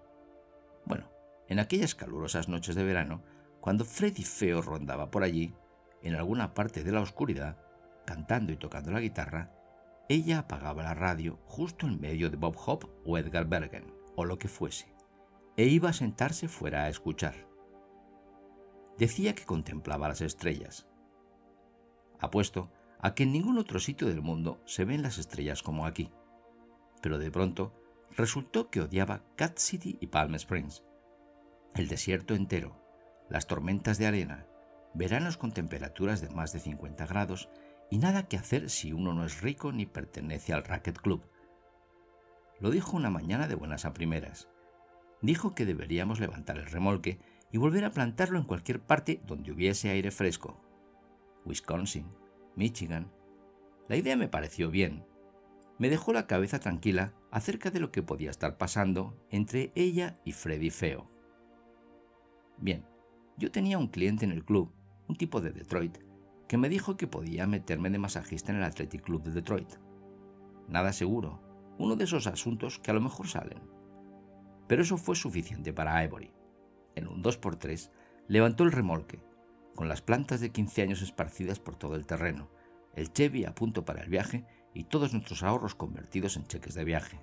En 1.52 1.60
aquellas 1.60 1.96
calurosas 1.96 2.48
noches 2.48 2.76
de 2.76 2.84
verano, 2.86 3.26
cuando 3.60 3.84
Freddy 3.84 4.24
Feo 4.24 4.62
rondaba 4.62 5.12
por 5.12 5.22
allí, 5.22 5.54
en 6.02 6.16
alguna 6.16 6.54
parte 6.54 6.82
de 6.82 6.94
la 6.94 7.02
oscuridad, 7.02 7.58
cantando 8.06 8.54
y 8.54 8.56
tocando 8.56 8.90
la 8.92 9.02
guitarra, 9.02 9.52
ella 10.08 10.40
apagaba 10.40 10.82
la 10.82 10.94
radio 10.94 11.42
justo 11.44 11.88
en 11.88 12.00
medio 12.00 12.30
de 12.30 12.38
Bob 12.38 12.56
Hope 12.66 12.88
o 13.06 13.18
Edgar 13.18 13.50
Bergen, 13.50 13.94
o 14.16 14.24
lo 14.24 14.40
que 14.40 14.48
fuese, 14.48 14.96
e 15.58 15.66
iba 15.66 15.90
a 15.90 15.94
sentarse 15.94 16.48
fuera 16.48 16.86
a 16.86 16.88
escuchar. 16.88 17.50
Decía 18.98 19.36
que 19.36 19.44
contemplaba 19.44 20.08
las 20.08 20.22
estrellas. 20.22 20.88
Apuesto 22.22 22.72
a 23.02 23.14
que 23.14 23.24
en 23.24 23.34
ningún 23.34 23.58
otro 23.58 23.82
sitio 23.82 24.08
del 24.08 24.22
mundo 24.22 24.62
se 24.64 24.86
ven 24.86 25.02
las 25.02 25.18
estrellas 25.18 25.64
como 25.64 25.86
aquí. 25.86 26.14
Pero 27.02 27.20
de 27.20 27.30
pronto 27.30 27.74
resultó 28.12 28.70
que 28.70 28.80
odiaba 28.80 29.26
Cat 29.36 29.58
City 29.58 29.98
y 30.00 30.08
Palm 30.08 30.36
Springs, 30.36 30.86
el 31.76 31.88
desierto 31.88 32.36
entero, 32.36 32.76
las 33.30 33.48
tormentas 33.48 33.98
de 33.98 34.08
arena, 34.08 34.46
veranos 34.94 35.38
con 35.38 35.52
temperaturas 35.52 36.22
de 36.22 36.30
más 36.30 36.52
de 36.52 36.60
50 36.60 37.06
grados 37.06 37.50
y 37.90 37.98
nada 37.98 38.28
que 38.28 38.38
hacer 38.38 38.70
si 38.70 38.94
uno 38.94 39.14
no 39.14 39.26
es 39.26 39.42
rico 39.42 39.72
ni 39.72 39.86
pertenece 39.86 40.54
al 40.54 40.64
Racket 40.64 40.98
Club. 40.98 41.30
Lo 42.60 42.72
dijo 42.72 42.96
una 42.96 43.10
mañana 43.10 43.48
de 43.48 43.56
buenas 43.56 43.86
a 43.86 43.94
primeras. 43.94 44.50
Dijo 45.22 45.56
que 45.56 45.66
deberíamos 45.66 46.20
levantar 46.20 46.58
el 46.58 46.66
remolque 46.66 47.20
y 47.52 47.58
volver 47.58 47.86
a 47.86 47.92
plantarlo 47.92 48.38
en 48.38 48.46
cualquier 48.46 48.82
parte 48.82 49.22
donde 49.26 49.52
hubiese 49.52 49.90
aire 49.90 50.12
fresco. 50.12 50.62
Wisconsin, 51.46 52.08
Michigan. 52.56 53.12
La 53.88 53.98
idea 53.98 54.16
me 54.16 54.30
pareció 54.30 54.72
bien. 54.72 55.06
Me 55.80 55.90
dejó 55.90 56.14
la 56.14 56.28
cabeza 56.28 56.60
tranquila 56.60 57.14
acerca 57.30 57.72
de 57.72 57.80
lo 57.80 57.92
que 57.92 58.04
podía 58.04 58.30
estar 58.30 58.58
pasando 58.58 59.18
entre 59.30 59.72
ella 59.76 60.20
y 60.24 60.34
Freddy 60.34 60.70
Feo. 60.70 61.11
Bien, 62.62 62.86
yo 63.38 63.52
tenía 63.52 63.80
un 63.80 63.88
cliente 63.88 64.24
en 64.24 64.32
el 64.32 64.46
club, 64.46 64.72
un 65.08 65.16
tipo 65.16 65.42
de 65.42 65.52
Detroit, 65.52 65.98
que 66.48 66.58
me 66.58 66.70
dijo 66.70 66.96
que 66.96 67.08
podía 67.08 67.48
meterme 67.48 67.90
de 67.90 67.98
masajista 67.98 68.52
en 68.52 68.60
el 68.60 68.64
Athletic 68.64 69.02
Club 69.02 69.24
de 69.24 69.32
Detroit. 69.32 69.74
Nada 70.68 70.94
seguro, 70.94 71.42
uno 71.80 71.96
de 71.96 72.04
esos 72.04 72.28
asuntos 72.28 72.78
que 72.78 72.92
a 72.92 72.94
lo 72.94 73.02
mejor 73.02 73.28
salen. 73.28 73.62
Pero 74.68 74.84
eso 74.84 74.98
fue 74.98 75.16
suficiente 75.16 75.74
para 75.74 76.04
Ivory. 76.04 76.32
En 76.96 77.08
un 77.08 77.24
2x3 77.24 77.90
levantó 78.28 78.64
el 78.64 78.72
remolque, 78.72 79.24
con 79.76 79.90
las 79.90 80.04
plantas 80.04 80.40
de 80.40 80.52
15 80.52 80.84
años 80.84 81.02
esparcidas 81.02 81.60
por 81.60 81.76
todo 81.76 81.96
el 81.96 82.06
terreno, 82.06 82.52
el 82.94 83.12
Chevy 83.12 83.46
a 83.46 83.56
punto 83.56 83.86
para 83.86 84.04
el 84.04 84.10
viaje 84.10 84.46
y 84.76 84.84
todos 84.84 85.14
nuestros 85.14 85.42
ahorros 85.42 85.74
convertidos 85.74 86.38
en 86.38 86.46
cheques 86.46 86.76
de 86.76 86.84
viaje. 86.84 87.20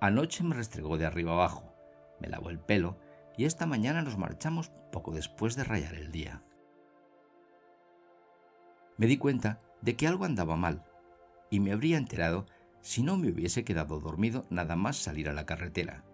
Anoche 0.00 0.44
me 0.44 0.54
restregó 0.54 0.98
de 0.98 1.06
arriba 1.06 1.32
abajo, 1.32 1.74
me 2.20 2.28
lavó 2.28 2.50
el 2.50 2.60
pelo 2.60 2.96
y 3.36 3.44
esta 3.44 3.66
mañana 3.66 4.02
nos 4.02 4.18
marchamos 4.18 4.70
poco 4.92 5.12
después 5.12 5.56
de 5.56 5.64
rayar 5.64 5.94
el 5.94 6.10
día. 6.10 6.42
Me 8.96 9.06
di 9.06 9.16
cuenta 9.16 9.60
de 9.80 9.96
que 9.96 10.06
algo 10.06 10.24
andaba 10.24 10.56
mal 10.56 10.84
y 11.50 11.60
me 11.60 11.72
habría 11.72 11.96
enterado 11.96 12.46
si 12.80 13.02
no 13.02 13.16
me 13.16 13.30
hubiese 13.30 13.64
quedado 13.64 14.00
dormido 14.00 14.46
nada 14.50 14.76
más 14.76 14.96
salir 14.96 15.28
a 15.28 15.32
la 15.32 15.46
carretera. 15.46 16.04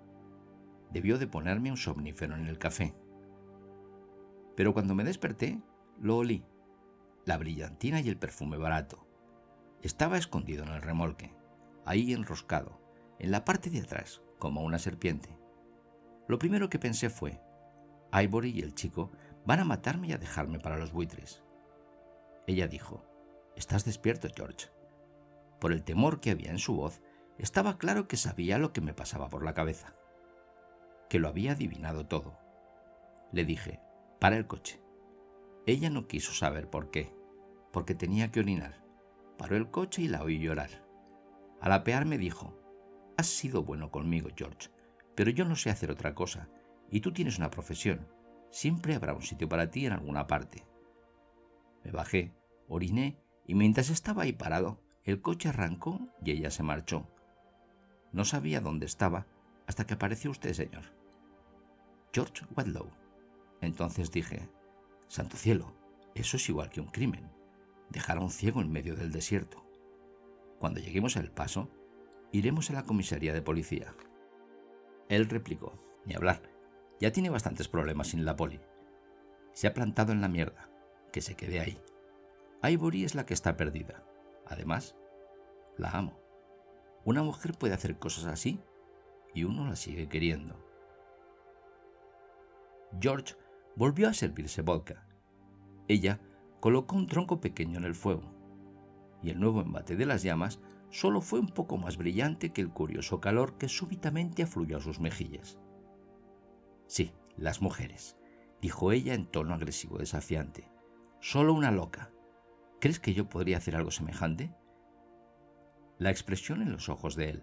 Debió 0.91 1.19
de 1.19 1.27
ponerme 1.27 1.71
un 1.71 1.77
somnífero 1.77 2.37
en 2.37 2.47
el 2.47 2.59
café. 2.59 2.95
Pero 4.57 4.73
cuando 4.73 4.95
me 4.95 5.05
desperté, 5.05 5.61
lo 6.01 6.17
olí. 6.17 6.45
La 7.25 7.37
brillantina 7.37 8.01
y 8.01 8.09
el 8.09 8.19
perfume 8.19 8.57
barato. 8.57 9.07
Estaba 9.83 10.17
escondido 10.17 10.65
en 10.65 10.71
el 10.71 10.83
remolque, 10.83 11.35
ahí 11.85 12.13
enroscado, 12.13 12.81
en 13.19 13.31
la 13.31 13.45
parte 13.45 13.71
de 13.71 13.81
atrás, 13.81 14.23
como 14.39 14.63
una 14.63 14.79
serpiente. 14.79 15.36
Lo 16.29 16.39
primero 16.39 16.69
que 16.69 16.79
pensé 16.79 17.11
fue, 17.11 17.41
Ivory 18.13 18.51
y 18.51 18.61
el 18.61 18.75
chico 18.75 19.13
van 19.45 19.61
a 19.61 19.65
matarme 19.65 20.09
y 20.09 20.13
a 20.13 20.19
dejarme 20.19 20.59
para 20.59 20.77
los 20.77 20.93
buitres. 20.93 21.43
Ella 22.47 22.69
dijo, 22.69 23.05
Estás 23.57 23.85
despierto, 23.85 24.29
George. 24.35 24.69
Por 25.61 25.73
el 25.73 25.83
temor 25.83 26.21
que 26.21 26.31
había 26.31 26.51
en 26.51 26.59
su 26.59 26.77
voz, 26.77 27.01
estaba 27.39 27.79
claro 27.79 28.07
que 28.07 28.17
sabía 28.17 28.59
lo 28.59 28.73
que 28.73 28.81
me 28.81 28.95
pasaba 28.95 29.29
por 29.29 29.45
la 29.45 29.55
cabeza, 29.55 29.95
que 31.09 31.19
lo 31.19 31.29
había 31.29 31.53
adivinado 31.53 32.07
todo. 32.07 32.39
Le 33.33 33.45
dije, 33.45 33.81
para 34.21 34.37
el 34.37 34.47
coche. 34.47 34.81
Ella 35.67 35.91
no 35.91 36.07
quiso 36.07 36.33
saber 36.33 36.71
por 36.71 36.91
qué, 36.91 37.15
porque 37.73 37.95
tenía 37.95 38.31
que 38.31 38.41
orinar. 38.41 38.83
Paró 39.37 39.57
el 39.57 39.71
coche 39.71 40.03
y 40.03 40.09
la 40.09 40.23
oí 40.23 40.39
llorar. 40.39 40.85
Al 41.61 41.73
apear 41.73 42.07
me 42.07 42.19
dijo, 42.19 42.59
Has 43.17 43.27
sido 43.27 43.63
bueno 43.63 43.91
conmigo, 43.91 44.29
George, 44.37 44.69
pero 45.17 45.31
yo 45.31 45.45
no 45.45 45.57
sé 45.57 45.71
hacer 45.71 45.91
otra 45.91 46.15
cosa, 46.15 46.49
y 46.91 47.01
tú 47.01 47.13
tienes 47.13 47.39
una 47.39 47.51
profesión. 47.51 48.07
Siempre 48.51 48.95
habrá 48.95 49.15
un 49.15 49.23
sitio 49.23 49.49
para 49.49 49.71
ti 49.71 49.87
en 49.87 49.93
alguna 49.93 50.29
parte. 50.29 50.65
Me 51.83 51.91
bajé, 51.91 52.33
oriné, 52.69 53.19
y 53.45 53.55
mientras 53.55 53.91
estaba 53.91 54.23
ahí 54.23 54.33
parado, 54.33 54.81
el 55.03 55.21
coche 55.21 55.49
arrancó 55.49 56.01
y 56.23 56.33
ella 56.33 56.51
se 56.51 56.63
marchó. 56.63 57.09
No 58.13 58.25
sabía 58.25 58.61
dónde 58.61 58.87
estaba 58.87 59.27
hasta 59.67 59.87
que 59.87 59.95
apareció 59.95 60.31
usted, 60.31 60.53
señor. 60.53 60.85
George 62.13 62.45
Wedlow. 62.57 62.91
Entonces 63.61 64.11
dije, 64.11 64.49
Santo 65.09 65.37
cielo, 65.37 65.75
eso 66.15 66.37
es 66.37 66.49
igual 66.49 66.71
que 66.71 66.81
un 66.81 66.89
crimen. 66.89 67.31
Dejar 67.91 68.19
a 68.19 68.21
un 68.21 68.31
ciego 68.31 68.61
en 68.61 68.71
medio 68.71 68.97
del 68.97 69.13
desierto. 69.13 69.65
Cuando 70.59 70.81
lleguemos 70.81 71.17
al 71.17 71.31
paso, 71.31 71.71
iremos 72.33 72.71
a 72.71 72.75
la 72.75 72.83
comisaría 72.85 73.33
de 73.33 73.43
policía. 73.43 73.95
Él 75.09 75.29
replicó, 75.29 75.79
ni 76.05 76.15
hablar, 76.15 76.43
ya 77.01 77.13
tiene 77.13 77.31
bastantes 77.31 77.69
problemas 77.69 78.09
sin 78.09 78.25
la 78.25 78.37
poli. 78.37 78.61
Se 79.53 79.67
ha 79.67 79.75
plantado 79.75 80.13
en 80.13 80.21
la 80.21 80.29
mierda, 80.29 80.69
que 81.13 81.21
se 81.21 81.37
quede 81.37 81.61
ahí. 81.61 81.81
Ivory 82.63 83.05
es 83.05 83.15
la 83.15 83.27
que 83.27 83.35
está 83.35 83.57
perdida. 83.57 84.03
Además, 84.47 84.97
la 85.77 85.91
amo. 85.91 86.19
Una 87.05 87.23
mujer 87.23 87.53
puede 87.57 87.75
hacer 87.75 87.99
cosas 87.99 88.27
así 88.27 88.61
y 89.35 89.45
uno 89.45 89.69
la 89.69 89.77
sigue 89.77 90.09
queriendo. 90.09 90.57
George 93.01 93.35
volvió 93.77 94.09
a 94.09 94.15
servirse 94.15 94.63
vodka. 94.63 95.07
Ella 95.89 96.21
colocó 96.61 96.97
un 96.97 97.07
tronco 97.07 97.41
pequeño 97.41 97.79
en 97.79 97.85
el 97.85 97.95
fuego, 97.95 98.33
y 99.23 99.31
el 99.31 99.39
nuevo 99.39 99.61
embate 99.61 99.95
de 99.95 100.07
las 100.07 100.23
llamas 100.23 100.61
solo 100.91 101.21
fue 101.21 101.41
un 101.41 101.49
poco 101.49 101.77
más 101.77 101.97
brillante 101.97 102.53
que 102.53 102.61
el 102.61 102.71
curioso 102.71 103.21
calor 103.21 103.59
que 103.59 103.69
súbitamente 103.69 104.43
afluyó 104.43 104.79
a 104.79 104.83
sus 104.83 105.01
mejillas. 105.01 105.59
Sí, 106.87 107.13
las 107.37 107.61
mujeres, 107.61 108.17
dijo 108.61 108.93
ella 108.93 109.15
en 109.15 109.27
tono 109.27 109.55
agresivo 109.55 109.99
desafiante. 109.99 110.71
Solo 111.21 111.53
una 111.55 111.71
loca, 111.71 112.11
¿Crees 112.81 113.01
que 113.01 113.15
yo 113.15 113.29
podría 113.29 113.57
hacer 113.57 113.75
algo 113.75 113.91
semejante? 113.91 114.55
La 115.99 116.11
expresión 116.11 116.61
en 116.61 116.71
los 116.71 116.89
ojos 116.89 117.17
de 117.17 117.31
él, 117.31 117.43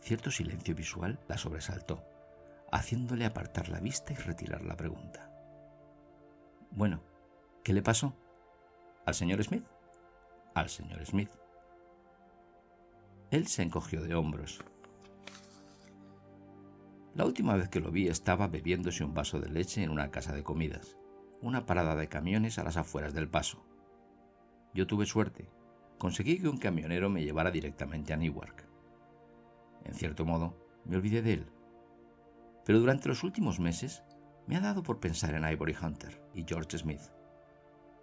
cierto 0.00 0.30
silencio 0.30 0.74
visual, 0.74 1.20
la 1.28 1.36
sobresaltó, 1.36 2.02
haciéndole 2.72 3.26
apartar 3.26 3.68
la 3.68 3.80
vista 3.80 4.12
y 4.14 4.16
retirar 4.16 4.62
la 4.62 4.76
pregunta. 4.76 5.30
Bueno, 6.70 7.02
¿qué 7.62 7.74
le 7.74 7.82
pasó? 7.82 8.16
¿Al 9.04 9.14
señor 9.14 9.44
Smith? 9.44 9.66
Al 10.54 10.70
señor 10.70 11.04
Smith. 11.04 11.30
Él 13.32 13.48
se 13.48 13.62
encogió 13.62 14.02
de 14.02 14.14
hombros. 14.14 14.60
La 17.16 17.24
última 17.24 17.56
vez 17.56 17.68
que 17.68 17.80
lo 17.80 17.90
vi 17.90 18.06
estaba 18.06 18.46
bebiéndose 18.46 19.02
un 19.02 19.14
vaso 19.14 19.40
de 19.40 19.48
leche 19.48 19.82
en 19.82 19.90
una 19.90 20.12
casa 20.12 20.32
de 20.32 20.44
comidas, 20.44 20.96
una 21.42 21.66
parada 21.66 21.96
de 21.96 22.08
camiones 22.08 22.58
a 22.58 22.62
las 22.62 22.76
afueras 22.76 23.14
del 23.14 23.28
paso. 23.28 23.66
Yo 24.74 24.86
tuve 24.86 25.06
suerte. 25.06 25.50
Conseguí 25.98 26.38
que 26.38 26.48
un 26.48 26.58
camionero 26.58 27.10
me 27.10 27.24
llevara 27.24 27.50
directamente 27.50 28.12
a 28.12 28.16
Newark. 28.16 28.68
En 29.84 29.94
cierto 29.94 30.24
modo, 30.24 30.56
me 30.84 30.96
olvidé 30.96 31.22
de 31.22 31.32
él. 31.32 31.46
Pero 32.64 32.78
durante 32.78 33.08
los 33.08 33.24
últimos 33.24 33.58
meses 33.58 34.04
me 34.46 34.56
ha 34.56 34.60
dado 34.60 34.84
por 34.84 35.00
pensar 35.00 35.34
en 35.34 35.50
Ivory 35.50 35.74
Hunter 35.82 36.22
y 36.32 36.44
George 36.46 36.78
Smith. 36.78 37.02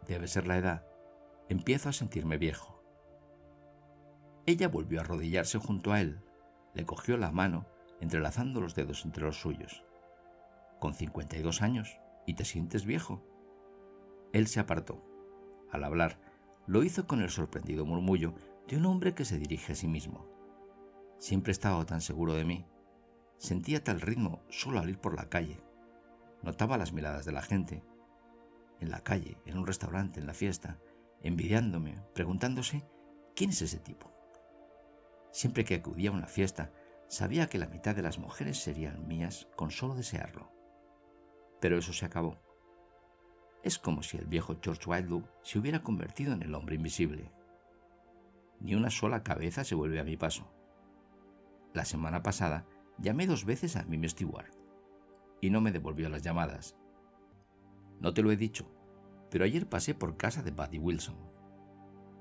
Debe 0.06 0.28
ser 0.28 0.48
la 0.48 0.58
edad. 0.58 0.86
Empiezo 1.48 1.88
a 1.88 1.94
sentirme 1.94 2.38
viejo. 2.38 2.83
Ella 4.46 4.68
volvió 4.68 5.00
a 5.00 5.04
arrodillarse 5.04 5.58
junto 5.58 5.94
a 5.94 6.02
él, 6.02 6.20
le 6.74 6.86
cogió 6.86 7.16
la 7.18 7.32
mano, 7.32 7.66
entrelazando 8.02 8.60
los 8.60 8.76
dedos 8.76 9.06
entre 9.06 9.24
los 9.24 9.40
suyos. 9.40 9.86
Con 10.80 10.94
52 10.94 11.62
años, 11.62 11.98
¿y 12.28 12.34
te 12.34 12.44
sientes 12.44 12.86
viejo? 12.86 13.24
Él 14.34 14.48
se 14.48 14.60
apartó. 14.60 15.02
Al 15.72 15.86
hablar, 15.86 16.20
lo 16.68 16.84
hizo 16.84 17.08
con 17.08 17.22
el 17.22 17.30
sorprendido 17.30 17.86
murmullo 17.86 18.34
de 18.68 18.78
un 18.78 18.86
hombre 18.86 19.14
que 19.14 19.24
se 19.24 19.40
dirige 19.40 19.74
a 19.74 19.76
sí 19.76 19.88
mismo. 19.88 20.28
Siempre 21.20 21.52
he 21.52 21.54
estado 21.54 21.86
tan 21.86 22.02
seguro 22.02 22.34
de 22.34 22.44
mí. 22.44 22.66
Sentía 23.38 23.84
tal 23.84 24.02
ritmo 24.02 24.44
solo 24.50 24.80
al 24.80 24.90
ir 24.90 25.00
por 25.00 25.16
la 25.16 25.30
calle. 25.30 25.62
Notaba 26.42 26.78
las 26.78 26.92
miradas 26.92 27.26
de 27.26 27.32
la 27.32 27.42
gente. 27.42 27.84
En 28.82 28.92
la 28.92 29.02
calle, 29.02 29.38
en 29.46 29.58
un 29.58 29.66
restaurante, 29.66 30.20
en 30.20 30.28
la 30.28 30.34
fiesta, 30.34 30.80
envidiándome, 31.22 32.02
preguntándose 32.14 32.84
quién 33.36 33.52
es 33.52 33.62
ese 33.62 33.80
tipo. 33.80 34.13
Siempre 35.34 35.66
que 35.66 35.74
acudía 35.74 36.12
a 36.12 36.14
una 36.14 36.28
fiesta, 36.28 36.72
sabía 37.08 37.48
que 37.48 37.58
la 37.58 37.66
mitad 37.66 37.96
de 37.96 38.04
las 38.04 38.20
mujeres 38.20 38.60
serían 38.60 39.08
mías 39.08 39.48
con 39.56 39.72
solo 39.72 39.96
desearlo. 39.96 40.52
Pero 41.60 41.76
eso 41.80 41.92
se 41.92 42.06
acabó. 42.06 42.40
Es 43.64 43.80
como 43.80 44.04
si 44.04 44.18
el 44.18 44.28
viejo 44.28 44.60
George 44.62 44.88
Wildwood 44.88 45.26
se 45.42 45.58
hubiera 45.58 45.82
convertido 45.82 46.34
en 46.34 46.44
el 46.44 46.54
hombre 46.54 46.76
invisible. 46.76 47.32
Ni 48.60 48.76
una 48.76 48.92
sola 48.92 49.24
cabeza 49.24 49.64
se 49.64 49.74
vuelve 49.74 50.00
a 50.00 50.04
mi 50.04 50.18
paso. 50.18 50.54
La 51.74 51.84
semana 51.84 52.22
pasada 52.22 52.68
llamé 53.00 53.26
dos 53.26 53.44
veces 53.44 53.76
a 53.76 53.86
Mimi 53.86 54.10
Stewart 54.10 54.54
y 55.42 55.50
no 55.50 55.62
me 55.62 55.72
devolvió 55.72 56.10
las 56.10 56.22
llamadas. 56.22 56.78
No 58.00 58.14
te 58.14 58.22
lo 58.22 58.32
he 58.32 58.38
dicho, 58.38 58.70
pero 59.32 59.46
ayer 59.46 59.68
pasé 59.68 59.96
por 59.96 60.16
casa 60.16 60.44
de 60.44 60.52
Buddy 60.52 60.78
Wilson. 60.78 61.18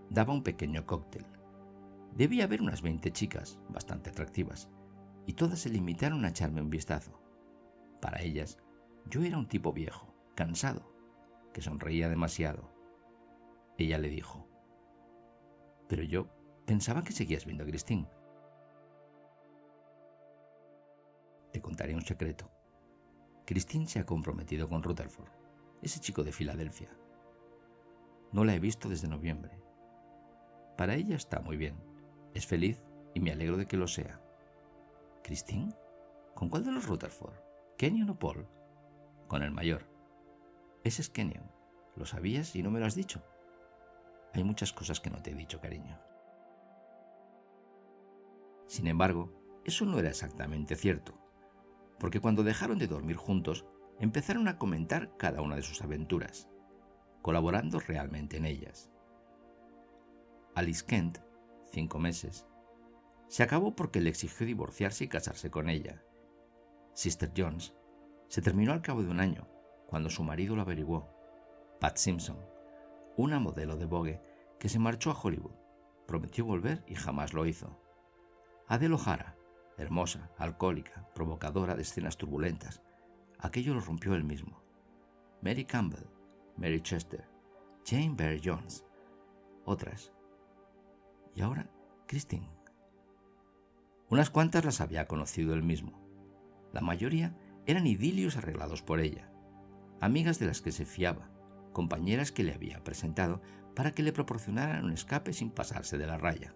Daba 0.09 0.33
un 0.33 0.43
pequeño 0.43 0.87
cóctel. 0.87 1.27
Debía 2.15 2.45
haber 2.45 2.61
unas 2.61 2.83
20 2.83 3.11
chicas, 3.13 3.59
bastante 3.71 4.11
atractivas, 4.11 4.69
y 5.27 5.33
todas 5.33 5.61
se 5.61 5.71
limitaron 5.71 6.25
a 6.25 6.29
echarme 6.29 6.61
un 6.61 6.69
vistazo. 6.69 7.19
Para 8.01 8.21
ellas, 8.21 8.59
yo 9.07 9.23
era 9.23 9.39
un 9.39 9.49
tipo 9.49 9.73
viejo, 9.73 10.15
cansado, 10.35 10.93
que 11.55 11.63
sonreía 11.63 12.09
demasiado. 12.09 12.71
Ella 13.79 13.99
le 13.99 14.09
dijo, 14.09 14.47
pero 15.89 16.03
yo 16.03 16.29
pensaba 16.67 17.03
que 17.03 17.13
seguías 17.13 17.47
viendo 17.47 17.65
a 17.65 17.67
Christine. 17.67 18.09
Te 21.53 21.61
contaré 21.61 21.95
un 21.95 22.03
secreto. 22.03 22.51
Christine 23.47 23.87
se 23.87 24.01
ha 24.01 24.07
comprometido 24.07 24.69
con 24.69 24.83
Rutherford, 24.83 25.31
ese 25.83 26.01
chico 26.01 26.25
de 26.25 26.33
Filadelfia. 26.33 26.91
No 28.33 28.45
la 28.45 28.55
he 28.55 28.61
visto 28.61 28.89
desde 28.89 29.09
noviembre. 29.09 29.61
Para 30.77 30.95
ella 30.95 31.17
está 31.17 31.41
muy 31.41 31.57
bien, 31.57 31.77
es 32.35 32.47
feliz 32.47 32.83
y 33.15 33.21
me 33.21 33.33
alegro 33.33 33.57
de 33.57 33.67
que 33.67 33.77
lo 33.77 33.87
sea. 33.87 34.21
¿Christine? 35.23 35.75
¿Con 36.35 36.49
cuál 36.49 36.65
de 36.65 36.73
los 36.73 36.87
Rutherford? 36.87 37.35
¿Kenyon 37.77 38.11
o 38.11 38.19
Paul? 38.19 38.47
Con 39.29 39.43
el 39.43 39.51
mayor. 39.51 39.87
Ese 40.85 41.03
es 41.03 41.11
Kenyon. 41.11 41.51
¿Lo 41.97 42.07
sabías 42.07 42.57
y 42.57 42.63
no 42.63 42.71
me 42.71 42.81
lo 42.81 42.87
has 42.87 42.95
dicho? 42.95 43.23
Hay 44.35 44.45
muchas 44.45 44.73
cosas 44.73 45.01
que 45.01 45.11
no 45.11 45.23
te 45.23 45.31
he 45.31 45.35
dicho, 45.35 45.61
cariño. 45.61 45.99
Sin 48.67 48.87
embargo, 48.87 49.31
eso 49.65 49.85
no 49.85 49.99
era 49.99 50.09
exactamente 50.09 50.75
cierto, 50.75 51.13
porque 51.99 52.21
cuando 52.21 52.43
dejaron 52.43 52.79
de 52.79 52.87
dormir 52.87 53.17
juntos, 53.17 53.67
empezaron 54.01 54.49
a 54.49 54.59
comentar 54.59 55.17
cada 55.19 55.43
una 55.43 55.57
de 55.57 55.63
sus 55.63 55.83
aventuras, 55.83 56.49
colaborando 57.21 57.79
realmente 57.79 58.39
en 58.39 58.47
ellas. 58.47 58.91
Alice 60.55 60.85
Kent, 60.85 61.19
cinco 61.73 61.99
meses, 61.99 62.47
se 63.29 63.43
acabó 63.43 63.75
porque 63.75 64.01
le 64.01 64.11
exigió 64.11 64.47
divorciarse 64.47 65.05
y 65.05 65.09
casarse 65.09 65.51
con 65.51 65.69
ella. 65.69 66.03
Sister 66.95 67.33
Jones 67.35 67.75
se 68.29 68.43
terminó 68.43 68.73
al 68.73 68.83
cabo 68.83 69.03
de 69.03 69.11
un 69.11 69.21
año, 69.21 69.49
cuando 69.87 70.11
su 70.11 70.23
marido 70.23 70.55
lo 70.55 70.63
averiguó. 70.63 71.09
Pat 71.81 71.97
Simpson, 71.97 72.39
una 73.17 73.41
modelo 73.41 73.77
de 73.77 73.87
Vogue 73.87 74.23
que 74.61 74.69
se 74.69 74.79
marchó 74.79 75.11
a 75.11 75.19
Hollywood, 75.21 75.57
prometió 76.07 76.45
volver 76.45 76.85
y 76.87 76.95
jamás 76.95 77.33
lo 77.33 77.47
hizo. 77.47 77.81
Adele 78.69 78.95
O'Hara, 78.95 79.37
hermosa, 79.79 80.31
alcohólica, 80.39 81.09
provocadora 81.15 81.75
de 81.75 81.83
escenas 81.83 82.17
turbulentas. 82.17 82.83
Aquello 83.39 83.75
lo 83.75 83.81
rompió 83.81 84.15
él 84.15 84.25
mismo. 84.25 84.63
Mary 85.41 85.65
Campbell, 85.65 86.07
Mary 86.57 86.81
Chester, 86.81 87.27
Jane 87.85 88.15
Bear 88.15 88.39
Jones, 88.43 88.85
otras. 89.65 90.12
Y 91.35 91.43
ahora, 91.43 91.71
Christine. 92.07 92.49
Unas 94.09 94.31
cuantas 94.31 94.65
las 94.65 94.81
había 94.81 95.07
conocido 95.07 95.55
él 95.55 95.63
mismo. 95.63 95.99
La 96.73 96.81
mayoría 96.81 97.37
eran 97.67 97.87
idilios 97.87 98.37
arreglados 98.37 98.83
por 98.83 99.01
ella, 99.01 99.31
amigas 100.01 100.39
de 100.39 100.47
las 100.47 100.61
que 100.61 100.73
se 100.73 100.85
fiaba, 100.85 101.31
compañeras 101.73 102.33
que 102.33 102.45
le 102.45 102.53
había 102.53 102.83
presentado 102.85 103.41
para 103.75 103.93
que 103.93 104.03
le 104.03 104.13
proporcionaran 104.13 104.85
un 104.85 104.93
escape 104.93 105.33
sin 105.33 105.51
pasarse 105.51 105.97
de 105.97 106.07
la 106.07 106.19
raya. 106.19 106.55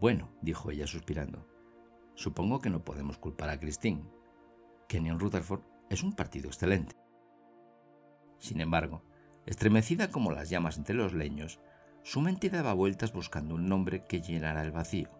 Bueno, 0.00 0.30
dijo 0.42 0.70
ella 0.70 0.86
suspirando, 0.86 1.46
supongo 2.14 2.60
que 2.60 2.70
no 2.70 2.84
podemos 2.84 3.18
culpar 3.18 3.50
a 3.50 3.60
Christine. 3.60 4.02
Kenyon 4.88 5.20
Rutherford 5.20 5.62
es 5.90 6.02
un 6.02 6.12
partido 6.12 6.48
excelente. 6.48 6.96
Sin 8.38 8.60
embargo, 8.60 9.02
estremecida 9.46 10.10
como 10.10 10.32
las 10.32 10.50
llamas 10.50 10.78
entre 10.78 10.94
los 10.94 11.12
leños, 11.12 11.60
su 12.08 12.22
mente 12.22 12.48
daba 12.48 12.72
vueltas 12.72 13.12
buscando 13.12 13.54
un 13.54 13.68
nombre 13.68 14.06
que 14.06 14.22
llenara 14.22 14.62
el 14.62 14.70
vacío. 14.70 15.10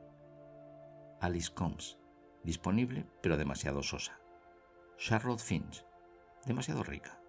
Alice 1.20 1.53
Combs, 1.53 1.98
disponible 2.44 3.05
pero 3.20 3.37
demasiado 3.37 3.83
sosa. 3.83 4.18
Charlotte 4.96 5.42
Finch, 5.42 5.85
demasiado 6.46 6.83
rica. 6.83 7.20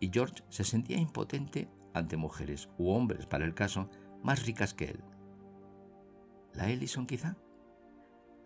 Y 0.00 0.08
George 0.10 0.42
se 0.48 0.64
sentía 0.64 0.96
impotente 0.96 1.68
ante 1.92 2.16
mujeres 2.16 2.70
u 2.78 2.88
hombres, 2.92 3.26
para 3.26 3.44
el 3.44 3.52
caso, 3.52 3.90
más 4.22 4.46
ricas 4.46 4.72
que 4.72 4.86
él. 4.86 5.04
¿La 6.54 6.70
Ellison 6.70 7.06
quizá? 7.06 7.36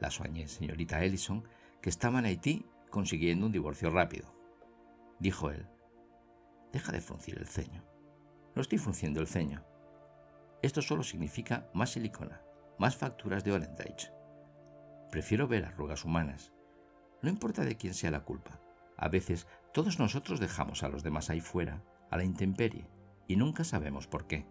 La 0.00 0.10
soñé, 0.10 0.48
señorita 0.48 1.04
Ellison, 1.04 1.46
que 1.80 1.90
estaba 1.90 2.18
en 2.18 2.24
Haití 2.24 2.66
consiguiendo 2.90 3.46
un 3.46 3.52
divorcio 3.52 3.88
rápido. 3.88 4.34
Dijo 5.20 5.52
él. 5.52 5.68
Deja 6.72 6.90
de 6.90 7.00
fruncir 7.00 7.38
el 7.38 7.46
ceño. 7.46 7.84
No 8.56 8.62
estoy 8.62 8.78
frunciendo 8.78 9.20
el 9.20 9.28
ceño. 9.28 9.64
Esto 10.64 10.80
solo 10.80 11.02
significa 11.02 11.68
más 11.74 11.90
silicona, 11.90 12.40
más 12.78 12.96
facturas 12.96 13.44
de 13.44 13.52
Olentage. 13.52 14.10
Prefiero 15.10 15.46
ver 15.46 15.66
arrugas 15.66 16.06
humanas. 16.06 16.54
No 17.20 17.28
importa 17.28 17.66
de 17.66 17.76
quién 17.76 17.92
sea 17.92 18.10
la 18.10 18.24
culpa. 18.24 18.62
A 18.96 19.08
veces 19.08 19.46
todos 19.74 19.98
nosotros 19.98 20.40
dejamos 20.40 20.82
a 20.82 20.88
los 20.88 21.02
demás 21.02 21.28
ahí 21.28 21.42
fuera, 21.42 21.84
a 22.10 22.16
la 22.16 22.24
intemperie, 22.24 22.88
y 23.28 23.36
nunca 23.36 23.62
sabemos 23.62 24.06
por 24.06 24.26
qué. 24.26 24.46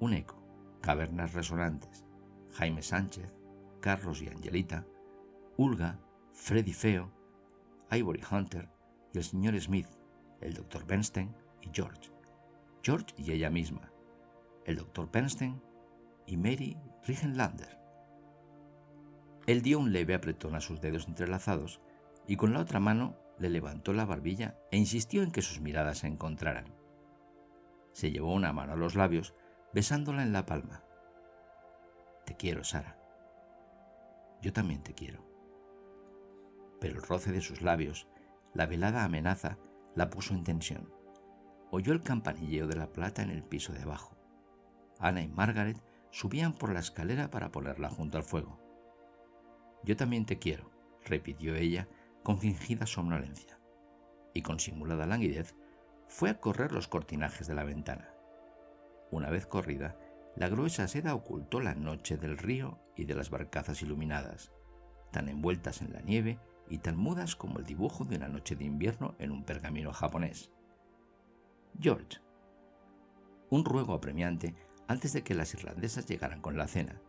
Un 0.00 0.12
eco, 0.12 0.46
cavernas 0.82 1.32
resonantes, 1.32 2.04
Jaime 2.52 2.82
Sánchez, 2.82 3.32
Carlos 3.80 4.20
y 4.20 4.28
Angelita, 4.28 4.84
Ulga, 5.56 5.98
Freddy 6.34 6.74
Feo, 6.74 7.10
Ivory 7.90 8.20
Hunter 8.30 8.68
y 9.14 9.16
el 9.16 9.24
señor 9.24 9.58
Smith, 9.58 9.88
el 10.42 10.52
doctor 10.52 10.84
Bernstein 10.84 11.34
y 11.62 11.70
George. 11.72 12.12
George 12.82 13.14
y 13.16 13.32
ella 13.32 13.48
misma, 13.48 13.93
el 14.64 14.76
doctor 14.76 15.10
Bernstein 15.10 15.62
y 16.26 16.36
Mary 16.36 16.76
Rigenlander. 17.06 17.78
Él 19.46 19.62
dio 19.62 19.78
un 19.78 19.92
leve 19.92 20.14
apretón 20.14 20.54
a 20.54 20.60
sus 20.60 20.80
dedos 20.80 21.06
entrelazados 21.06 21.80
y 22.26 22.36
con 22.36 22.52
la 22.52 22.60
otra 22.60 22.80
mano 22.80 23.16
le 23.38 23.50
levantó 23.50 23.92
la 23.92 24.06
barbilla 24.06 24.58
e 24.70 24.78
insistió 24.78 25.22
en 25.22 25.30
que 25.30 25.42
sus 25.42 25.60
miradas 25.60 25.98
se 25.98 26.06
encontraran. 26.06 26.74
Se 27.92 28.10
llevó 28.10 28.32
una 28.32 28.52
mano 28.52 28.72
a 28.72 28.76
los 28.76 28.94
labios, 28.94 29.34
besándola 29.72 30.22
en 30.22 30.32
la 30.32 30.46
palma. 30.46 30.82
Te 32.24 32.36
quiero, 32.36 32.64
Sara. 32.64 32.98
Yo 34.40 34.52
también 34.52 34.82
te 34.82 34.94
quiero. 34.94 35.24
Pero 36.80 36.96
el 36.96 37.02
roce 37.02 37.32
de 37.32 37.40
sus 37.40 37.60
labios, 37.60 38.08
la 38.54 38.66
velada 38.66 39.04
amenaza, 39.04 39.58
la 39.94 40.10
puso 40.10 40.34
en 40.34 40.44
tensión. 40.44 40.92
Oyó 41.70 41.92
el 41.92 42.02
campanilleo 42.02 42.66
de 42.66 42.76
la 42.76 42.92
plata 42.92 43.22
en 43.22 43.30
el 43.30 43.42
piso 43.42 43.72
de 43.72 43.82
abajo. 43.82 44.16
Ana 44.98 45.22
y 45.22 45.28
Margaret 45.28 45.82
subían 46.10 46.52
por 46.52 46.72
la 46.72 46.80
escalera 46.80 47.30
para 47.30 47.50
ponerla 47.50 47.90
junto 47.90 48.18
al 48.18 48.24
fuego. 48.24 48.60
Yo 49.82 49.96
también 49.96 50.26
te 50.26 50.38
quiero, 50.38 50.70
repitió 51.04 51.54
ella 51.56 51.88
con 52.22 52.38
fingida 52.38 52.86
somnolencia, 52.86 53.58
y 54.32 54.42
con 54.42 54.58
simulada 54.58 55.06
languidez 55.06 55.54
fue 56.08 56.30
a 56.30 56.40
correr 56.40 56.72
los 56.72 56.88
cortinajes 56.88 57.46
de 57.46 57.54
la 57.54 57.64
ventana. 57.64 58.14
Una 59.10 59.30
vez 59.30 59.46
corrida, 59.46 59.98
la 60.36 60.48
gruesa 60.48 60.88
seda 60.88 61.14
ocultó 61.14 61.60
la 61.60 61.74
noche 61.74 62.16
del 62.16 62.38
río 62.38 62.80
y 62.96 63.04
de 63.04 63.14
las 63.14 63.30
barcazas 63.30 63.82
iluminadas, 63.82 64.52
tan 65.12 65.28
envueltas 65.28 65.82
en 65.82 65.92
la 65.92 66.00
nieve 66.00 66.40
y 66.68 66.78
tan 66.78 66.96
mudas 66.96 67.36
como 67.36 67.58
el 67.58 67.64
dibujo 67.64 68.04
de 68.04 68.16
una 68.16 68.28
noche 68.28 68.56
de 68.56 68.64
invierno 68.64 69.14
en 69.18 69.30
un 69.30 69.44
pergamino 69.44 69.92
japonés. 69.92 70.50
George. 71.78 72.20
Un 73.50 73.64
ruego 73.64 73.92
apremiante 73.92 74.54
antes 74.86 75.12
de 75.12 75.22
que 75.22 75.34
las 75.34 75.54
irlandesas 75.54 76.06
llegaran 76.06 76.40
con 76.40 76.56
la 76.56 76.68
cena, 76.68 77.00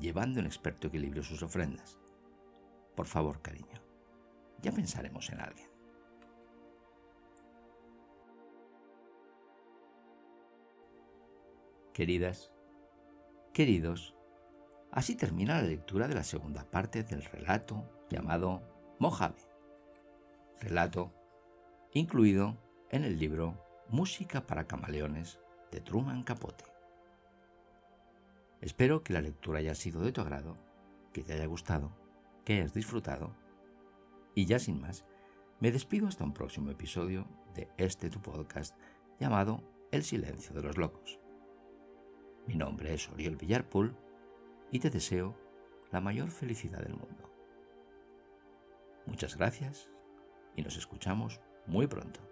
llevando 0.00 0.40
en 0.40 0.46
experto 0.46 0.88
equilibrio 0.88 1.22
sus 1.22 1.42
ofrendas. 1.42 1.98
Por 2.94 3.06
favor, 3.06 3.40
cariño, 3.42 3.82
ya 4.60 4.72
pensaremos 4.72 5.30
en 5.30 5.40
alguien. 5.40 5.70
Queridas, 11.92 12.50
queridos, 13.52 14.16
así 14.90 15.14
termina 15.14 15.56
la 15.56 15.68
lectura 15.68 16.08
de 16.08 16.14
la 16.14 16.24
segunda 16.24 16.64
parte 16.70 17.02
del 17.02 17.22
relato 17.22 17.84
llamado 18.08 18.62
Mojave, 18.98 19.46
relato 20.60 21.12
incluido 21.92 22.56
en 22.90 23.04
el 23.04 23.18
libro 23.18 23.62
Música 23.88 24.46
para 24.46 24.66
camaleones 24.66 25.38
de 25.72 25.80
Truman 25.80 26.22
Capote. 26.22 26.64
Espero 28.60 29.02
que 29.02 29.14
la 29.14 29.22
lectura 29.22 29.58
haya 29.58 29.74
sido 29.74 30.02
de 30.02 30.12
tu 30.12 30.20
agrado, 30.20 30.54
que 31.12 31.24
te 31.24 31.32
haya 31.32 31.46
gustado, 31.46 31.96
que 32.44 32.54
hayas 32.54 32.74
disfrutado 32.74 33.34
y 34.34 34.46
ya 34.46 34.58
sin 34.58 34.80
más, 34.80 35.04
me 35.60 35.72
despido 35.72 36.06
hasta 36.06 36.24
un 36.24 36.32
próximo 36.32 36.70
episodio 36.70 37.26
de 37.54 37.68
este 37.76 38.10
tu 38.10 38.20
podcast 38.20 38.76
llamado 39.18 39.62
El 39.90 40.04
silencio 40.04 40.54
de 40.54 40.62
los 40.62 40.76
locos. 40.76 41.18
Mi 42.46 42.54
nombre 42.54 42.94
es 42.94 43.08
Oriol 43.08 43.36
Villarpool 43.36 43.96
y 44.70 44.78
te 44.78 44.90
deseo 44.90 45.36
la 45.90 46.00
mayor 46.00 46.30
felicidad 46.30 46.80
del 46.80 46.96
mundo. 46.96 47.30
Muchas 49.06 49.36
gracias 49.36 49.88
y 50.54 50.62
nos 50.62 50.76
escuchamos 50.76 51.40
muy 51.66 51.86
pronto. 51.86 52.31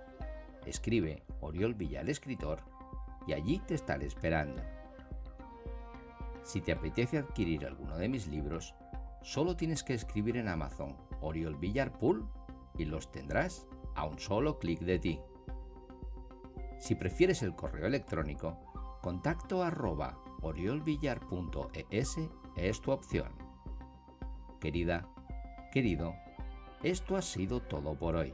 Escribe 0.65 1.23
Oriol 1.39 1.73
Villar 1.73 2.09
Escritor 2.09 2.59
y 3.27 3.33
allí 3.33 3.59
te 3.59 3.75
estaré 3.75 4.05
esperando. 4.05 4.61
Si 6.43 6.61
te 6.61 6.71
apetece 6.71 7.17
adquirir 7.17 7.65
alguno 7.65 7.97
de 7.97 8.09
mis 8.09 8.27
libros, 8.27 8.75
solo 9.21 9.55
tienes 9.55 9.83
que 9.83 9.93
escribir 9.93 10.37
en 10.37 10.47
Amazon 10.47 10.97
Oriol 11.21 11.55
Villar 11.55 11.97
Pool 11.97 12.27
y 12.77 12.85
los 12.85 13.11
tendrás 13.11 13.67
a 13.95 14.05
un 14.05 14.19
solo 14.19 14.59
clic 14.59 14.79
de 14.79 14.99
ti. 14.99 15.19
Si 16.79 16.95
prefieres 16.95 17.43
el 17.43 17.55
correo 17.55 17.85
electrónico, 17.85 18.57
contacto 19.01 19.63
arroba 19.63 20.17
oriolvillar.es 20.41 22.19
es 22.55 22.81
tu 22.81 22.91
opción. 22.91 23.31
Querida, 24.59 25.07
querido, 25.71 26.15
esto 26.83 27.15
ha 27.15 27.21
sido 27.21 27.61
todo 27.61 27.95
por 27.95 28.15
hoy. 28.15 28.33